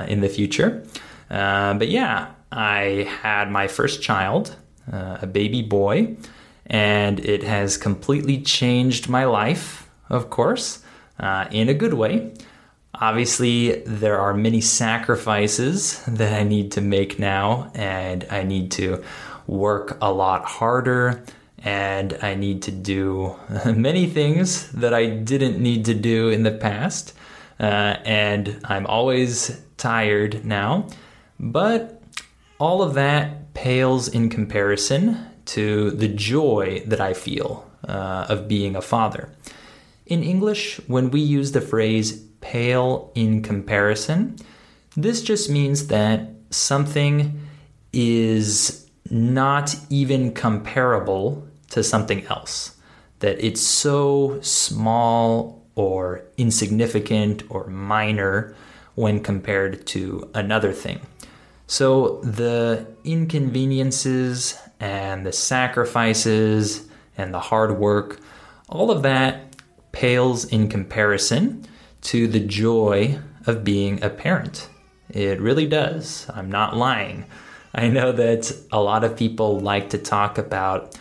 in 0.08 0.20
the 0.20 0.28
future. 0.28 0.84
but 1.28 1.88
yeah, 1.88 2.32
I 2.50 3.08
had 3.22 3.50
my 3.50 3.68
first 3.68 4.02
child, 4.02 4.56
uh, 4.90 5.18
a 5.22 5.26
baby 5.26 5.62
boy, 5.62 6.16
and 6.66 7.20
it 7.20 7.42
has 7.42 7.76
completely 7.76 8.40
changed 8.40 9.08
my 9.08 9.24
life, 9.24 9.88
of 10.08 10.30
course, 10.30 10.82
uh, 11.18 11.46
in 11.50 11.68
a 11.68 11.74
good 11.74 11.94
way. 11.94 12.32
Obviously, 12.94 13.82
there 13.82 14.18
are 14.18 14.34
many 14.34 14.60
sacrifices 14.60 16.02
that 16.06 16.32
I 16.32 16.42
need 16.42 16.72
to 16.72 16.80
make 16.80 17.18
now, 17.18 17.70
and 17.74 18.26
I 18.30 18.42
need 18.42 18.70
to 18.72 19.04
work 19.46 19.98
a 20.00 20.12
lot 20.12 20.44
harder, 20.44 21.24
and 21.62 22.18
I 22.22 22.34
need 22.34 22.62
to 22.62 22.70
do 22.70 23.36
many 23.66 24.06
things 24.06 24.70
that 24.72 24.94
I 24.94 25.06
didn't 25.06 25.60
need 25.60 25.84
to 25.86 25.94
do 25.94 26.28
in 26.28 26.42
the 26.42 26.50
past. 26.50 27.14
Uh, 27.60 27.96
and 28.04 28.60
I'm 28.64 28.86
always 28.86 29.60
tired 29.76 30.44
now, 30.44 30.86
but 31.40 31.97
all 32.58 32.82
of 32.82 32.94
that 32.94 33.54
pales 33.54 34.08
in 34.08 34.28
comparison 34.28 35.26
to 35.46 35.90
the 35.92 36.08
joy 36.08 36.82
that 36.86 37.00
I 37.00 37.14
feel 37.14 37.68
uh, 37.86 38.26
of 38.28 38.48
being 38.48 38.76
a 38.76 38.82
father. 38.82 39.30
In 40.06 40.22
English, 40.22 40.80
when 40.86 41.10
we 41.10 41.20
use 41.20 41.52
the 41.52 41.60
phrase 41.60 42.20
pale 42.40 43.12
in 43.14 43.42
comparison, 43.42 44.36
this 44.96 45.22
just 45.22 45.50
means 45.50 45.86
that 45.88 46.28
something 46.50 47.40
is 47.92 48.88
not 49.10 49.76
even 49.90 50.32
comparable 50.32 51.46
to 51.70 51.82
something 51.82 52.26
else. 52.26 52.76
That 53.20 53.42
it's 53.44 53.60
so 53.60 54.40
small 54.40 55.64
or 55.74 56.22
insignificant 56.36 57.42
or 57.48 57.66
minor 57.66 58.54
when 58.94 59.22
compared 59.22 59.86
to 59.88 60.30
another 60.34 60.72
thing. 60.72 61.00
So 61.70 62.20
the 62.22 62.86
inconveniences 63.04 64.58
and 64.80 65.24
the 65.26 65.32
sacrifices 65.32 66.88
and 67.16 67.32
the 67.32 67.40
hard 67.40 67.78
work, 67.78 68.20
all 68.70 68.90
of 68.90 69.02
that 69.02 69.54
pales 69.92 70.46
in 70.46 70.68
comparison 70.68 71.66
to 72.00 72.26
the 72.26 72.40
joy 72.40 73.18
of 73.46 73.64
being 73.64 74.02
a 74.02 74.08
parent. 74.08 74.70
It 75.10 75.42
really 75.42 75.66
does. 75.66 76.26
I'm 76.34 76.50
not 76.50 76.74
lying. 76.74 77.26
I 77.74 77.88
know 77.88 78.12
that 78.12 78.50
a 78.72 78.80
lot 78.80 79.04
of 79.04 79.18
people 79.18 79.60
like 79.60 79.90
to 79.90 79.98
talk 79.98 80.38
about 80.38 80.98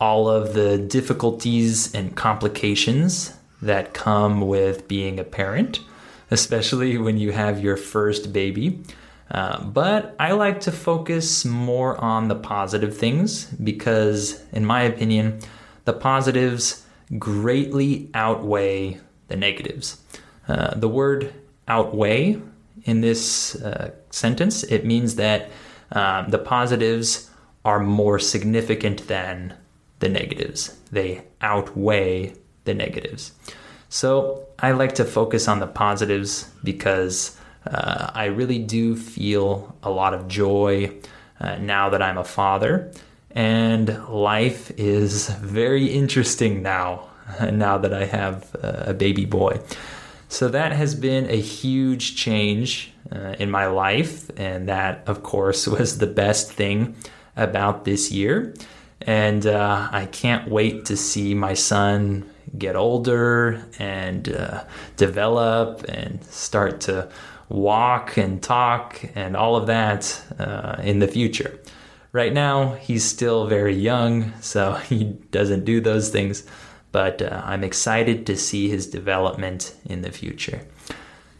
all 0.00 0.28
of 0.28 0.54
the 0.54 0.78
difficulties 0.78 1.94
and 1.94 2.16
complications 2.16 3.34
that 3.60 3.92
come 3.92 4.40
with 4.40 4.88
being 4.88 5.20
a 5.20 5.24
parent, 5.24 5.80
especially 6.30 6.96
when 6.96 7.18
you 7.18 7.32
have 7.32 7.62
your 7.62 7.76
first 7.76 8.32
baby. 8.32 8.82
Uh, 9.30 9.62
but 9.64 10.14
I 10.20 10.32
like 10.32 10.60
to 10.60 10.72
focus 10.72 11.44
more 11.44 11.96
on 11.98 12.28
the 12.28 12.36
positive 12.36 12.96
things 12.96 13.46
because, 13.46 14.42
in 14.52 14.64
my 14.64 14.82
opinion, 14.82 15.40
the 15.84 15.92
positives 15.92 16.86
greatly 17.18 18.10
outweigh 18.14 19.00
the 19.28 19.36
negatives. 19.36 20.00
Uh, 20.48 20.74
the 20.74 20.88
word 20.88 21.32
outweigh 21.66 22.40
in 22.84 23.00
this 23.00 23.56
uh, 23.62 23.90
sentence, 24.10 24.62
it 24.64 24.84
means 24.84 25.16
that 25.16 25.50
um, 25.92 26.30
the 26.30 26.38
positives 26.38 27.30
are 27.64 27.80
more 27.80 28.18
significant 28.18 29.08
than 29.08 29.54
the 29.98 30.08
negatives. 30.08 30.76
They 30.92 31.24
outweigh 31.40 32.34
the 32.64 32.74
negatives. 32.74 33.32
So 33.88 34.46
I 34.58 34.72
like 34.72 34.94
to 34.96 35.04
focus 35.04 35.48
on 35.48 35.60
the 35.60 35.66
positives 35.66 36.50
because 36.62 37.36
uh, 37.66 38.10
I 38.14 38.26
really 38.26 38.58
do 38.58 38.96
feel 38.96 39.76
a 39.82 39.90
lot 39.90 40.14
of 40.14 40.28
joy 40.28 40.94
uh, 41.40 41.56
now 41.56 41.90
that 41.90 42.02
I'm 42.02 42.18
a 42.18 42.24
father. 42.24 42.92
And 43.30 44.08
life 44.08 44.70
is 44.78 45.28
very 45.28 45.86
interesting 45.86 46.62
now, 46.62 47.08
now 47.52 47.78
that 47.78 47.92
I 47.92 48.04
have 48.06 48.54
a 48.62 48.94
baby 48.94 49.24
boy. 49.24 49.60
So 50.28 50.48
that 50.48 50.72
has 50.72 50.94
been 50.94 51.30
a 51.30 51.40
huge 51.40 52.16
change 52.16 52.92
uh, 53.12 53.34
in 53.38 53.50
my 53.50 53.66
life. 53.66 54.30
And 54.36 54.68
that, 54.68 55.02
of 55.06 55.22
course, 55.22 55.66
was 55.78 55.98
the 55.98 56.06
best 56.06 56.52
thing 56.52 56.96
about 57.36 57.84
this 57.84 58.10
year. 58.10 58.54
And 59.02 59.46
uh, 59.46 59.88
I 59.92 60.06
can't 60.06 60.48
wait 60.48 60.86
to 60.86 60.96
see 60.96 61.34
my 61.34 61.54
son 61.54 62.28
get 62.56 62.76
older 62.76 63.62
and 63.78 64.28
uh, 64.28 64.64
develop 64.96 65.84
and 65.88 66.24
start 66.24 66.80
to 66.80 67.08
walk 67.48 68.16
and 68.16 68.42
talk 68.42 69.04
and 69.14 69.36
all 69.36 69.56
of 69.56 69.66
that 69.66 70.22
uh, 70.38 70.76
in 70.82 70.98
the 70.98 71.08
future. 71.08 71.58
Right 72.12 72.32
now, 72.32 72.74
he's 72.74 73.04
still 73.04 73.46
very 73.46 73.74
young, 73.74 74.32
so 74.40 74.74
he 74.88 75.04
doesn't 75.30 75.64
do 75.64 75.80
those 75.80 76.10
things, 76.10 76.44
but 76.92 77.20
uh, 77.22 77.42
I'm 77.44 77.62
excited 77.62 78.26
to 78.26 78.36
see 78.36 78.68
his 78.68 78.86
development 78.86 79.74
in 79.84 80.02
the 80.02 80.12
future. 80.12 80.62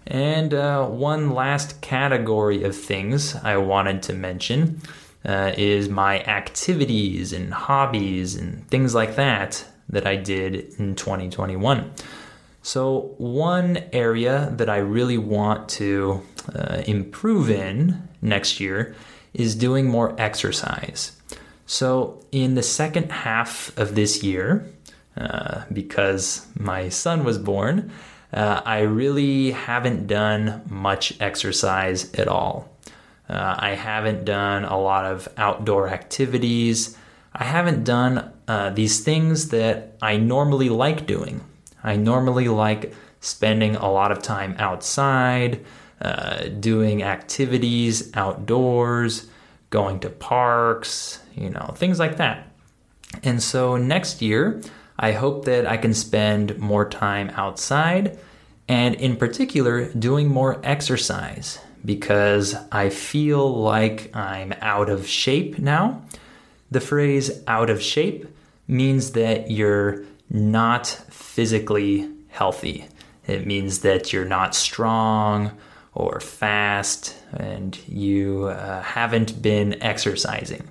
And 0.06 0.54
uh, 0.54 0.86
one 0.86 1.30
last 1.30 1.80
category 1.80 2.62
of 2.62 2.76
things 2.76 3.34
I 3.36 3.56
wanted 3.56 4.02
to 4.04 4.12
mention 4.12 4.80
uh, 5.24 5.52
is 5.56 5.88
my 5.88 6.22
activities 6.22 7.32
and 7.32 7.52
hobbies 7.52 8.36
and 8.36 8.68
things 8.68 8.94
like 8.94 9.16
that 9.16 9.64
that 9.88 10.06
I 10.06 10.16
did 10.16 10.74
in 10.78 10.94
2021. 10.94 11.90
So, 12.66 13.14
one 13.18 13.78
area 13.92 14.52
that 14.56 14.68
I 14.68 14.78
really 14.78 15.18
want 15.18 15.68
to 15.78 16.20
uh, 16.52 16.82
improve 16.84 17.48
in 17.48 18.08
next 18.20 18.58
year 18.58 18.96
is 19.32 19.54
doing 19.54 19.86
more 19.86 20.16
exercise. 20.18 21.12
So, 21.66 22.24
in 22.32 22.56
the 22.56 22.64
second 22.64 23.12
half 23.12 23.70
of 23.78 23.94
this 23.94 24.24
year, 24.24 24.66
uh, 25.16 25.62
because 25.72 26.44
my 26.58 26.88
son 26.88 27.22
was 27.22 27.38
born, 27.38 27.92
uh, 28.32 28.62
I 28.64 28.80
really 28.80 29.52
haven't 29.52 30.08
done 30.08 30.62
much 30.68 31.14
exercise 31.20 32.12
at 32.14 32.26
all. 32.26 32.68
Uh, 33.28 33.54
I 33.56 33.76
haven't 33.76 34.24
done 34.24 34.64
a 34.64 34.76
lot 34.76 35.04
of 35.04 35.28
outdoor 35.36 35.86
activities. 35.88 36.98
I 37.32 37.44
haven't 37.44 37.84
done 37.84 38.32
uh, 38.48 38.70
these 38.70 39.04
things 39.04 39.50
that 39.50 39.96
I 40.02 40.16
normally 40.16 40.68
like 40.68 41.06
doing. 41.06 41.42
I 41.86 41.96
normally 41.96 42.48
like 42.48 42.92
spending 43.20 43.76
a 43.76 43.90
lot 43.90 44.12
of 44.12 44.20
time 44.20 44.54
outside, 44.58 45.64
uh, 46.02 46.48
doing 46.48 47.02
activities 47.02 48.14
outdoors, 48.14 49.28
going 49.70 50.00
to 50.00 50.10
parks, 50.10 51.20
you 51.34 51.48
know, 51.48 51.72
things 51.76 51.98
like 51.98 52.18
that. 52.18 52.52
And 53.22 53.42
so 53.42 53.76
next 53.76 54.20
year, 54.20 54.60
I 54.98 55.12
hope 55.12 55.44
that 55.46 55.66
I 55.66 55.76
can 55.76 55.94
spend 55.94 56.58
more 56.58 56.88
time 56.88 57.30
outside 57.34 58.18
and, 58.68 58.94
in 58.96 59.16
particular, 59.16 59.92
doing 59.92 60.28
more 60.28 60.60
exercise 60.64 61.58
because 61.84 62.56
I 62.72 62.90
feel 62.90 63.62
like 63.62 64.14
I'm 64.14 64.52
out 64.60 64.90
of 64.90 65.06
shape 65.06 65.58
now. 65.58 66.02
The 66.70 66.80
phrase 66.80 67.30
out 67.46 67.70
of 67.70 67.80
shape 67.80 68.26
means 68.66 69.12
that 69.12 69.50
you're 69.50 70.05
not 70.30 70.86
physically 70.86 72.08
healthy. 72.28 72.88
It 73.26 73.46
means 73.46 73.80
that 73.80 74.12
you're 74.12 74.24
not 74.24 74.54
strong 74.54 75.52
or 75.94 76.20
fast 76.20 77.16
and 77.32 77.76
you 77.88 78.44
uh, 78.44 78.82
haven't 78.82 79.40
been 79.42 79.82
exercising. 79.82 80.68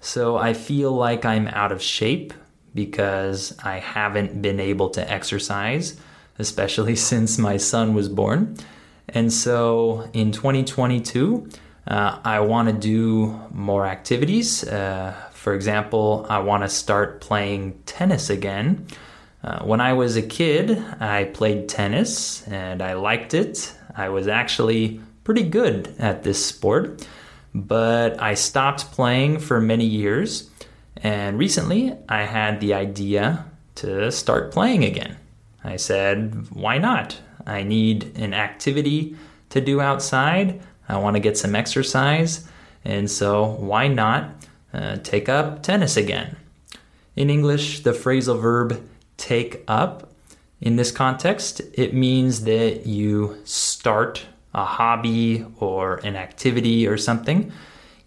So 0.00 0.36
I 0.36 0.54
feel 0.54 0.92
like 0.92 1.24
I'm 1.24 1.48
out 1.48 1.72
of 1.72 1.82
shape 1.82 2.32
because 2.74 3.56
I 3.62 3.78
haven't 3.78 4.40
been 4.40 4.60
able 4.60 4.90
to 4.90 5.10
exercise, 5.10 6.00
especially 6.38 6.96
since 7.10 7.38
my 7.38 7.56
son 7.56 7.94
was 7.94 8.08
born. 8.08 8.56
And 9.08 9.32
so 9.32 10.08
in 10.12 10.32
2022, 10.32 11.48
uh, 11.88 12.20
I 12.24 12.40
want 12.40 12.68
to 12.68 12.74
do 12.74 13.40
more 13.52 13.86
activities. 13.86 14.64
Uh, 14.64 15.14
for 15.40 15.54
example, 15.54 16.26
I 16.28 16.40
want 16.40 16.64
to 16.64 16.68
start 16.68 17.22
playing 17.22 17.80
tennis 17.86 18.28
again. 18.28 18.86
Uh, 19.42 19.64
when 19.64 19.80
I 19.80 19.94
was 19.94 20.14
a 20.18 20.22
kid, 20.22 20.76
I 21.00 21.24
played 21.32 21.66
tennis 21.66 22.46
and 22.46 22.82
I 22.82 22.92
liked 22.92 23.32
it. 23.32 23.74
I 23.96 24.10
was 24.10 24.28
actually 24.28 25.00
pretty 25.24 25.44
good 25.44 25.94
at 25.98 26.24
this 26.24 26.44
sport, 26.44 27.08
but 27.54 28.20
I 28.20 28.34
stopped 28.34 28.92
playing 28.92 29.38
for 29.38 29.62
many 29.62 29.86
years. 29.86 30.50
And 30.98 31.38
recently, 31.38 31.96
I 32.06 32.24
had 32.24 32.60
the 32.60 32.74
idea 32.74 33.46
to 33.76 34.12
start 34.12 34.52
playing 34.52 34.84
again. 34.84 35.16
I 35.64 35.76
said, 35.76 36.50
why 36.50 36.76
not? 36.76 37.18
I 37.46 37.62
need 37.62 38.14
an 38.18 38.34
activity 38.34 39.16
to 39.48 39.62
do 39.62 39.80
outside. 39.80 40.60
I 40.86 40.98
want 40.98 41.16
to 41.16 41.20
get 41.20 41.38
some 41.38 41.54
exercise. 41.54 42.46
And 42.84 43.10
so, 43.10 43.52
why 43.52 43.88
not 43.88 44.39
uh, 44.72 44.96
take 45.02 45.28
up 45.28 45.62
tennis 45.62 45.96
again? 45.96 46.36
In 47.16 47.30
English, 47.30 47.80
the 47.80 47.92
phrasal 47.92 48.40
verb 48.40 48.82
take 49.16 49.62
up 49.68 50.10
in 50.60 50.76
this 50.76 50.92
context, 50.92 51.62
it 51.72 51.94
means 51.94 52.44
that 52.44 52.86
you 52.86 53.38
start 53.44 54.26
a 54.52 54.64
hobby 54.64 55.46
or 55.58 55.96
an 55.98 56.16
activity 56.16 56.86
or 56.86 56.98
something, 56.98 57.50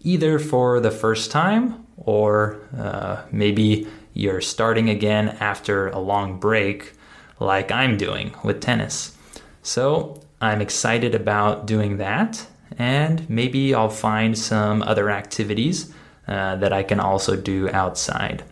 either 0.02 0.38
for 0.38 0.78
the 0.78 0.92
first 0.92 1.32
time 1.32 1.84
or 1.96 2.60
uh, 2.78 3.22
maybe 3.32 3.88
you're 4.12 4.40
starting 4.40 4.88
again 4.88 5.30
after 5.40 5.88
a 5.88 5.98
long 5.98 6.38
break, 6.38 6.92
like 7.40 7.72
I'm 7.72 7.96
doing 7.96 8.32
with 8.44 8.60
tennis. 8.60 9.16
So 9.62 10.22
I'm 10.40 10.60
excited 10.60 11.14
about 11.14 11.66
doing 11.66 11.96
that, 11.96 12.46
and 12.78 13.28
maybe 13.28 13.74
I'll 13.74 13.88
find 13.88 14.38
some 14.38 14.82
other 14.82 15.10
activities 15.10 15.92
uh, 16.28 16.56
that 16.56 16.72
I 16.72 16.82
can 16.82 17.00
also 17.00 17.36
do 17.36 17.68
outside. 17.70 18.44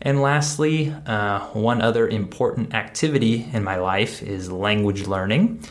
And 0.00 0.20
lastly, 0.20 0.94
uh, 1.06 1.40
one 1.52 1.80
other 1.80 2.08
important 2.08 2.74
activity 2.74 3.48
in 3.52 3.64
my 3.64 3.76
life 3.76 4.22
is 4.22 4.50
language 4.50 5.06
learning. 5.06 5.62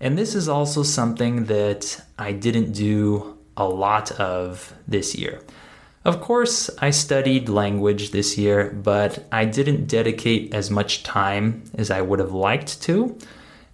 And 0.00 0.18
this 0.18 0.34
is 0.34 0.48
also 0.48 0.82
something 0.82 1.44
that 1.44 2.02
I 2.18 2.32
didn't 2.32 2.72
do 2.72 3.38
a 3.56 3.66
lot 3.66 4.12
of 4.12 4.74
this 4.88 5.14
year. 5.14 5.40
Of 6.04 6.20
course, 6.20 6.70
I 6.78 6.90
studied 6.90 7.48
language 7.48 8.10
this 8.10 8.36
year, 8.38 8.70
but 8.70 9.26
I 9.32 9.44
didn't 9.44 9.86
dedicate 9.86 10.54
as 10.54 10.70
much 10.70 11.02
time 11.02 11.64
as 11.74 11.90
I 11.90 12.00
would 12.00 12.18
have 12.18 12.32
liked 12.32 12.82
to 12.82 13.16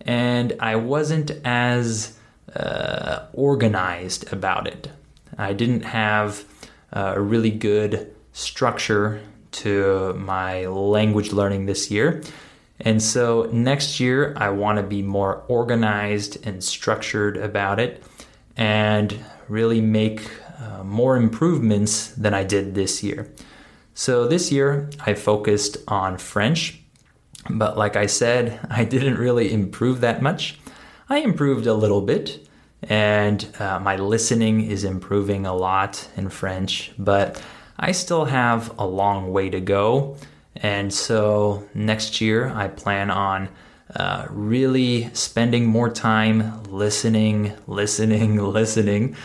and 0.07 0.55
I 0.61 0.77
wasn't 0.77 1.31
as 1.44 2.16
uh, 2.55 3.27
organized 3.33 4.33
about 4.33 4.66
it. 4.66 4.90
I 5.38 5.53
didn't 5.53 5.83
have 5.83 6.44
uh, 6.92 7.14
a 7.16 7.20
really 7.20 7.50
good 7.50 8.14
structure 8.33 9.20
to 9.52 10.14
my 10.14 10.66
language 10.66 11.33
learning 11.33 11.66
this 11.66 11.90
year. 11.90 12.22
And 12.81 13.02
so 13.02 13.48
next 13.52 14.00
year, 14.00 14.35
I 14.37 14.50
want 14.50 14.78
to 14.78 14.83
be 14.83 15.02
more 15.02 15.44
organized 15.48 16.44
and 16.46 16.64
structured 16.64 17.37
about 17.37 17.78
it 17.78 18.02
and 18.57 19.24
really 19.48 19.81
make 19.81 20.28
uh, 20.59 20.83
more 20.83 21.16
improvements 21.16 22.09
than 22.09 22.35
I 22.35 22.44
did 22.44 22.74
this 22.74 23.02
year. 23.02 23.31
So 23.94 24.26
this 24.26 24.50
year, 24.50 24.90
I 25.05 25.14
focused 25.14 25.76
on 25.87 26.18
French 26.18 26.83
but 27.48 27.76
like 27.76 27.96
I 27.96 28.07
said, 28.07 28.61
I 28.70 28.85
didn't 28.85 29.18
really 29.18 29.52
improve 29.52 30.00
that 30.00 30.22
much. 30.22 30.59
I 31.09 31.18
improved 31.18 31.66
a 31.66 31.74
little 31.74 32.00
bit, 32.00 32.46
and 32.83 33.47
uh, 33.59 33.79
my 33.81 33.97
listening 33.97 34.71
is 34.71 34.85
improving 34.85 35.47
a 35.47 35.55
lot 35.55 36.09
in 36.16 36.29
French, 36.29 36.92
but 36.99 37.42
I 37.79 37.92
still 37.92 38.25
have 38.25 38.77
a 38.79 38.87
long 38.87 39.33
way 39.33 39.51
to 39.51 39.61
go. 39.61 40.16
And 40.57 40.92
so 40.92 41.68
next 41.75 42.21
year, 42.21 42.49
I 42.49 42.68
plan 42.68 43.11
on 43.11 43.49
uh, 43.95 44.27
really 44.31 45.11
spending 45.14 45.66
more 45.66 45.90
time 45.90 46.62
listening, 46.64 47.53
listening, 47.66 48.37
listening. 48.53 49.16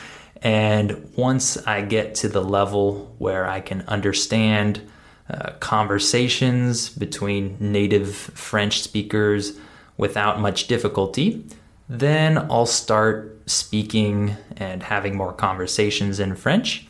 And 0.41 1.11
once 1.15 1.57
I 1.65 1.81
get 1.81 2.15
to 2.15 2.29
the 2.29 2.43
level 2.43 3.15
where 3.17 3.47
I 3.47 3.59
can 3.59 3.81
understand 3.87 4.81
uh, 5.29 5.53
conversations 5.59 6.89
between 6.89 7.57
native 7.59 8.15
French 8.15 8.81
speakers 8.81 9.57
without 9.97 10.39
much 10.39 10.67
difficulty, 10.67 11.43
then 11.89 12.37
I'll 12.37 12.65
start 12.65 13.41
speaking 13.49 14.35
and 14.57 14.83
having 14.83 15.15
more 15.15 15.33
conversations 15.33 16.19
in 16.19 16.35
French. 16.35 16.87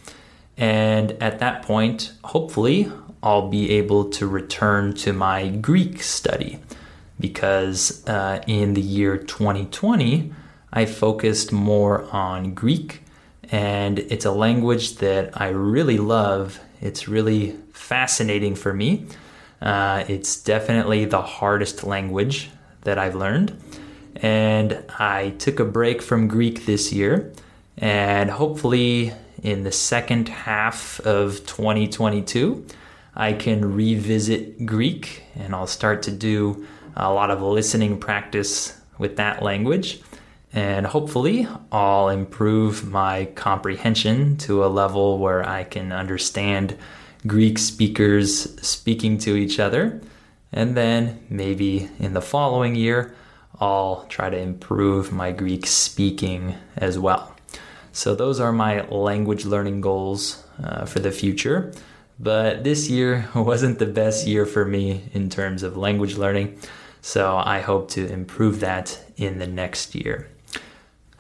And 0.58 1.12
at 1.22 1.40
that 1.40 1.62
point, 1.62 2.14
hopefully, 2.24 2.92
I'll 3.22 3.50
be 3.50 3.72
able 3.72 4.10
to 4.12 4.28
return 4.28 4.94
to 4.96 5.14
my 5.14 5.50
Greek 5.50 6.02
study 6.02 6.60
because 7.20 8.08
uh, 8.08 8.42
in 8.48 8.74
the 8.74 8.82
year 8.82 9.18
2020, 9.18 10.34
I 10.74 10.86
focused 10.86 11.52
more 11.52 12.04
on 12.12 12.54
Greek, 12.54 13.04
and 13.52 14.00
it's 14.00 14.26
a 14.26 14.32
language 14.32 14.98
that 14.98 15.40
I 15.40 15.50
really 15.50 15.98
love. 15.98 16.60
It's 16.82 17.08
really 17.08 17.56
fascinating 17.72 18.56
for 18.56 18.74
me. 18.74 19.08
Uh, 19.62 20.04
it's 20.08 20.42
definitely 20.42 21.06
the 21.06 21.22
hardest 21.22 21.84
language 21.84 22.50
that 22.82 23.00
I've 23.00 23.16
learned. 23.16 23.60
And 24.22 24.84
I 24.98 25.30
took 25.38 25.60
a 25.60 25.66
break 25.66 26.02
from 26.02 26.28
Greek 26.28 26.66
this 26.66 26.92
year, 26.92 27.32
and 27.78 28.32
hopefully, 28.32 29.14
in 29.44 29.64
the 29.64 29.72
second 29.72 30.30
half 30.30 31.00
of 31.02 31.46
2022, 31.46 32.66
I 33.16 33.34
can 33.34 33.76
revisit 33.76 34.66
Greek 34.66 35.24
and 35.36 35.54
I'll 35.54 35.68
start 35.68 36.04
to 36.04 36.12
do 36.12 36.66
a 36.96 37.14
lot 37.14 37.32
of 37.32 37.42
listening 37.42 38.00
practice 38.00 38.80
with 38.98 39.18
that 39.18 39.44
language. 39.44 40.02
And 40.54 40.88
hopefully, 40.88 41.48
I'll 41.72 42.10
improve 42.10 42.88
my 42.88 43.26
comprehension 43.36 44.38
to 44.38 44.66
a 44.66 44.68
level 44.68 45.20
where 45.20 45.48
I 45.48 45.64
can 45.64 45.92
understand 45.92 46.76
Greek 47.28 47.60
speakers 47.60 48.60
speaking 48.66 49.18
to 49.20 49.36
each 49.36 49.60
other. 49.60 50.02
And 50.52 50.76
then 50.76 51.20
maybe 51.30 51.90
in 52.00 52.14
the 52.14 52.22
following 52.22 52.76
year, 52.76 53.14
I'll 53.60 54.06
try 54.10 54.30
to 54.30 54.38
improve 54.38 55.12
my 55.12 55.32
Greek 55.32 55.65
speaking 55.65 56.56
as 56.76 57.00
well. 57.00 57.36
So, 57.91 58.13
those 58.13 58.39
are 58.39 58.52
my 58.52 58.82
language 58.89 59.46
learning 59.46 59.82
goals 59.82 60.43
uh, 60.63 60.86
for 60.86 61.00
the 61.00 61.12
future. 61.12 61.74
But 62.20 62.63
this 62.63 62.89
year 62.89 63.30
wasn't 63.36 63.80
the 63.80 63.86
best 63.86 64.28
year 64.28 64.46
for 64.46 64.65
me 64.65 65.10
in 65.13 65.30
terms 65.30 65.63
of 65.63 65.78
language 65.78 66.15
learning. 66.15 66.60
So 67.02 67.38
I 67.38 67.62
hope 67.62 67.89
to 67.91 68.12
improve 68.12 68.60
that 68.62 69.00
in 69.15 69.39
the 69.39 69.48
next 69.48 69.96
year. 69.96 70.30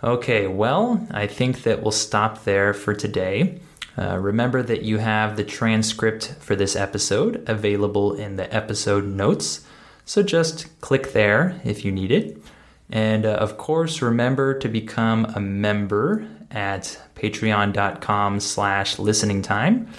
Okay, 0.03 0.47
well, 0.47 1.07
I 1.11 1.27
think 1.27 1.63
that 1.63 1.81
we'll 1.81 1.91
stop 1.91 2.43
there 2.43 2.73
for 2.73 2.93
today. 2.93 3.59
Uh, 3.97 4.17
remember 4.17 4.61
that 4.61 4.83
you 4.83 4.99
have 4.99 5.37
the 5.37 5.43
transcript 5.43 6.35
for 6.39 6.55
this 6.55 6.75
episode 6.75 7.43
available 7.47 8.13
in 8.13 8.35
the 8.35 8.53
episode 8.53 9.05
notes. 9.05 9.65
So 10.07 10.23
just 10.23 10.79
click 10.79 11.11
there 11.11 11.59
if 11.65 11.83
you 11.83 11.91
need 11.91 12.13
it. 12.13 12.41
And 12.89 13.25
uh, 13.25 13.33
of 13.33 13.57
course, 13.57 14.01
remember 14.01 14.57
to 14.57 14.69
become 14.69 15.25
a 15.35 15.41
member 15.41 16.25
at 16.49 16.97
patreon.com 17.15 18.39
slash 18.39 18.99
listening 18.99 19.41
time. 19.41 19.89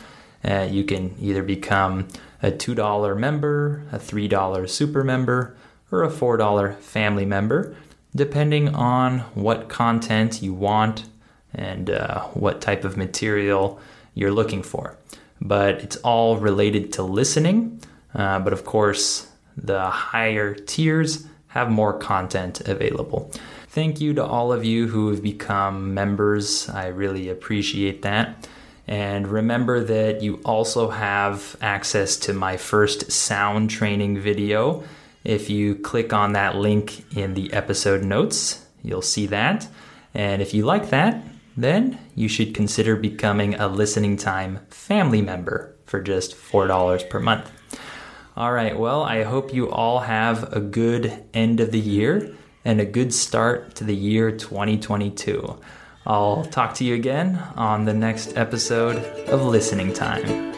Uh, 0.42 0.66
you 0.71 0.85
can 0.85 1.14
either 1.21 1.42
become 1.42 2.09
a 2.42 2.51
$2 2.51 3.18
member, 3.18 3.83
a 3.92 3.99
$3 3.99 4.71
super 4.71 5.05
member, 5.05 5.55
or 5.92 6.05
a 6.05 6.11
$4 6.11 6.77
family 6.77 7.27
member, 7.27 7.77
depending 8.16 8.75
on 8.75 9.18
what 9.35 9.68
content 9.68 10.40
you 10.40 10.55
want 10.55 11.05
and 11.53 11.90
uh, 11.90 12.23
what 12.29 12.62
type 12.62 12.83
of 12.83 12.97
material 12.97 13.79
you're 14.14 14.33
looking 14.33 14.62
for. 14.62 14.97
But 15.38 15.83
it's 15.83 15.97
all 15.97 16.38
related 16.38 16.94
to 16.94 17.03
listening. 17.03 17.83
Uh, 18.14 18.38
but 18.38 18.55
of 18.55 18.64
course, 18.64 19.29
the 19.62 19.90
higher 19.90 20.55
tiers 20.55 21.27
have 21.49 21.71
more 21.71 21.99
content 21.99 22.61
available. 22.62 23.31
Thank 23.68 24.01
you 24.01 24.14
to 24.14 24.25
all 24.25 24.53
of 24.53 24.64
you 24.64 24.88
who 24.88 25.11
have 25.11 25.23
become 25.23 25.94
members. 25.94 26.68
I 26.68 26.87
really 26.87 27.29
appreciate 27.29 28.03
that. 28.03 28.49
And 28.87 29.29
remember 29.29 29.85
that 29.85 30.23
you 30.23 30.40
also 30.44 30.88
have 30.88 31.57
access 31.61 32.16
to 32.18 32.33
my 32.33 32.57
first 32.57 33.12
sound 33.12 33.71
training 33.71 34.18
video 34.18 34.85
if 35.25 35.51
you 35.51 35.75
click 35.75 36.12
on 36.12 36.33
that 36.33 36.57
link 36.57 37.05
in 37.14 37.35
the 37.35 37.53
episode 37.53 38.03
notes, 38.03 38.64
you'll 38.83 39.03
see 39.03 39.27
that. 39.27 39.68
And 40.14 40.40
if 40.40 40.55
you 40.55 40.64
like 40.64 40.90
that, 40.90 41.23
then 41.57 41.99
you 42.14 42.29
should 42.29 42.55
consider 42.55 42.97
becoming 42.97 43.55
a 43.55 43.68
listening 43.68 44.16
time 44.16 44.61
family 44.71 45.21
member 45.21 45.75
for 45.85 46.01
just 46.01 46.35
$4 46.35 47.11
per 47.11 47.21
month. 47.21 47.51
All 48.38 48.53
right, 48.53 48.79
well, 48.79 49.03
I 49.03 49.24
hope 49.24 49.53
you 49.53 49.68
all 49.68 49.98
have 49.98 50.53
a 50.53 50.61
good 50.61 51.24
end 51.35 51.59
of 51.59 51.72
the 51.72 51.81
year 51.81 52.37
and 52.64 52.81
a 52.81 52.85
good 52.85 53.12
start 53.12 53.74
to 53.74 53.85
the 53.85 53.96
year 53.96 54.31
2022. 54.31 55.59
I'll 56.07 56.44
talk 56.44 56.74
to 56.74 56.85
you 56.85 56.94
again 56.94 57.35
on 57.57 57.85
the 57.85 57.94
next 57.94 58.37
episode 58.37 58.98
of 59.27 59.42
Listening 59.42 59.92
Time. 59.92 60.58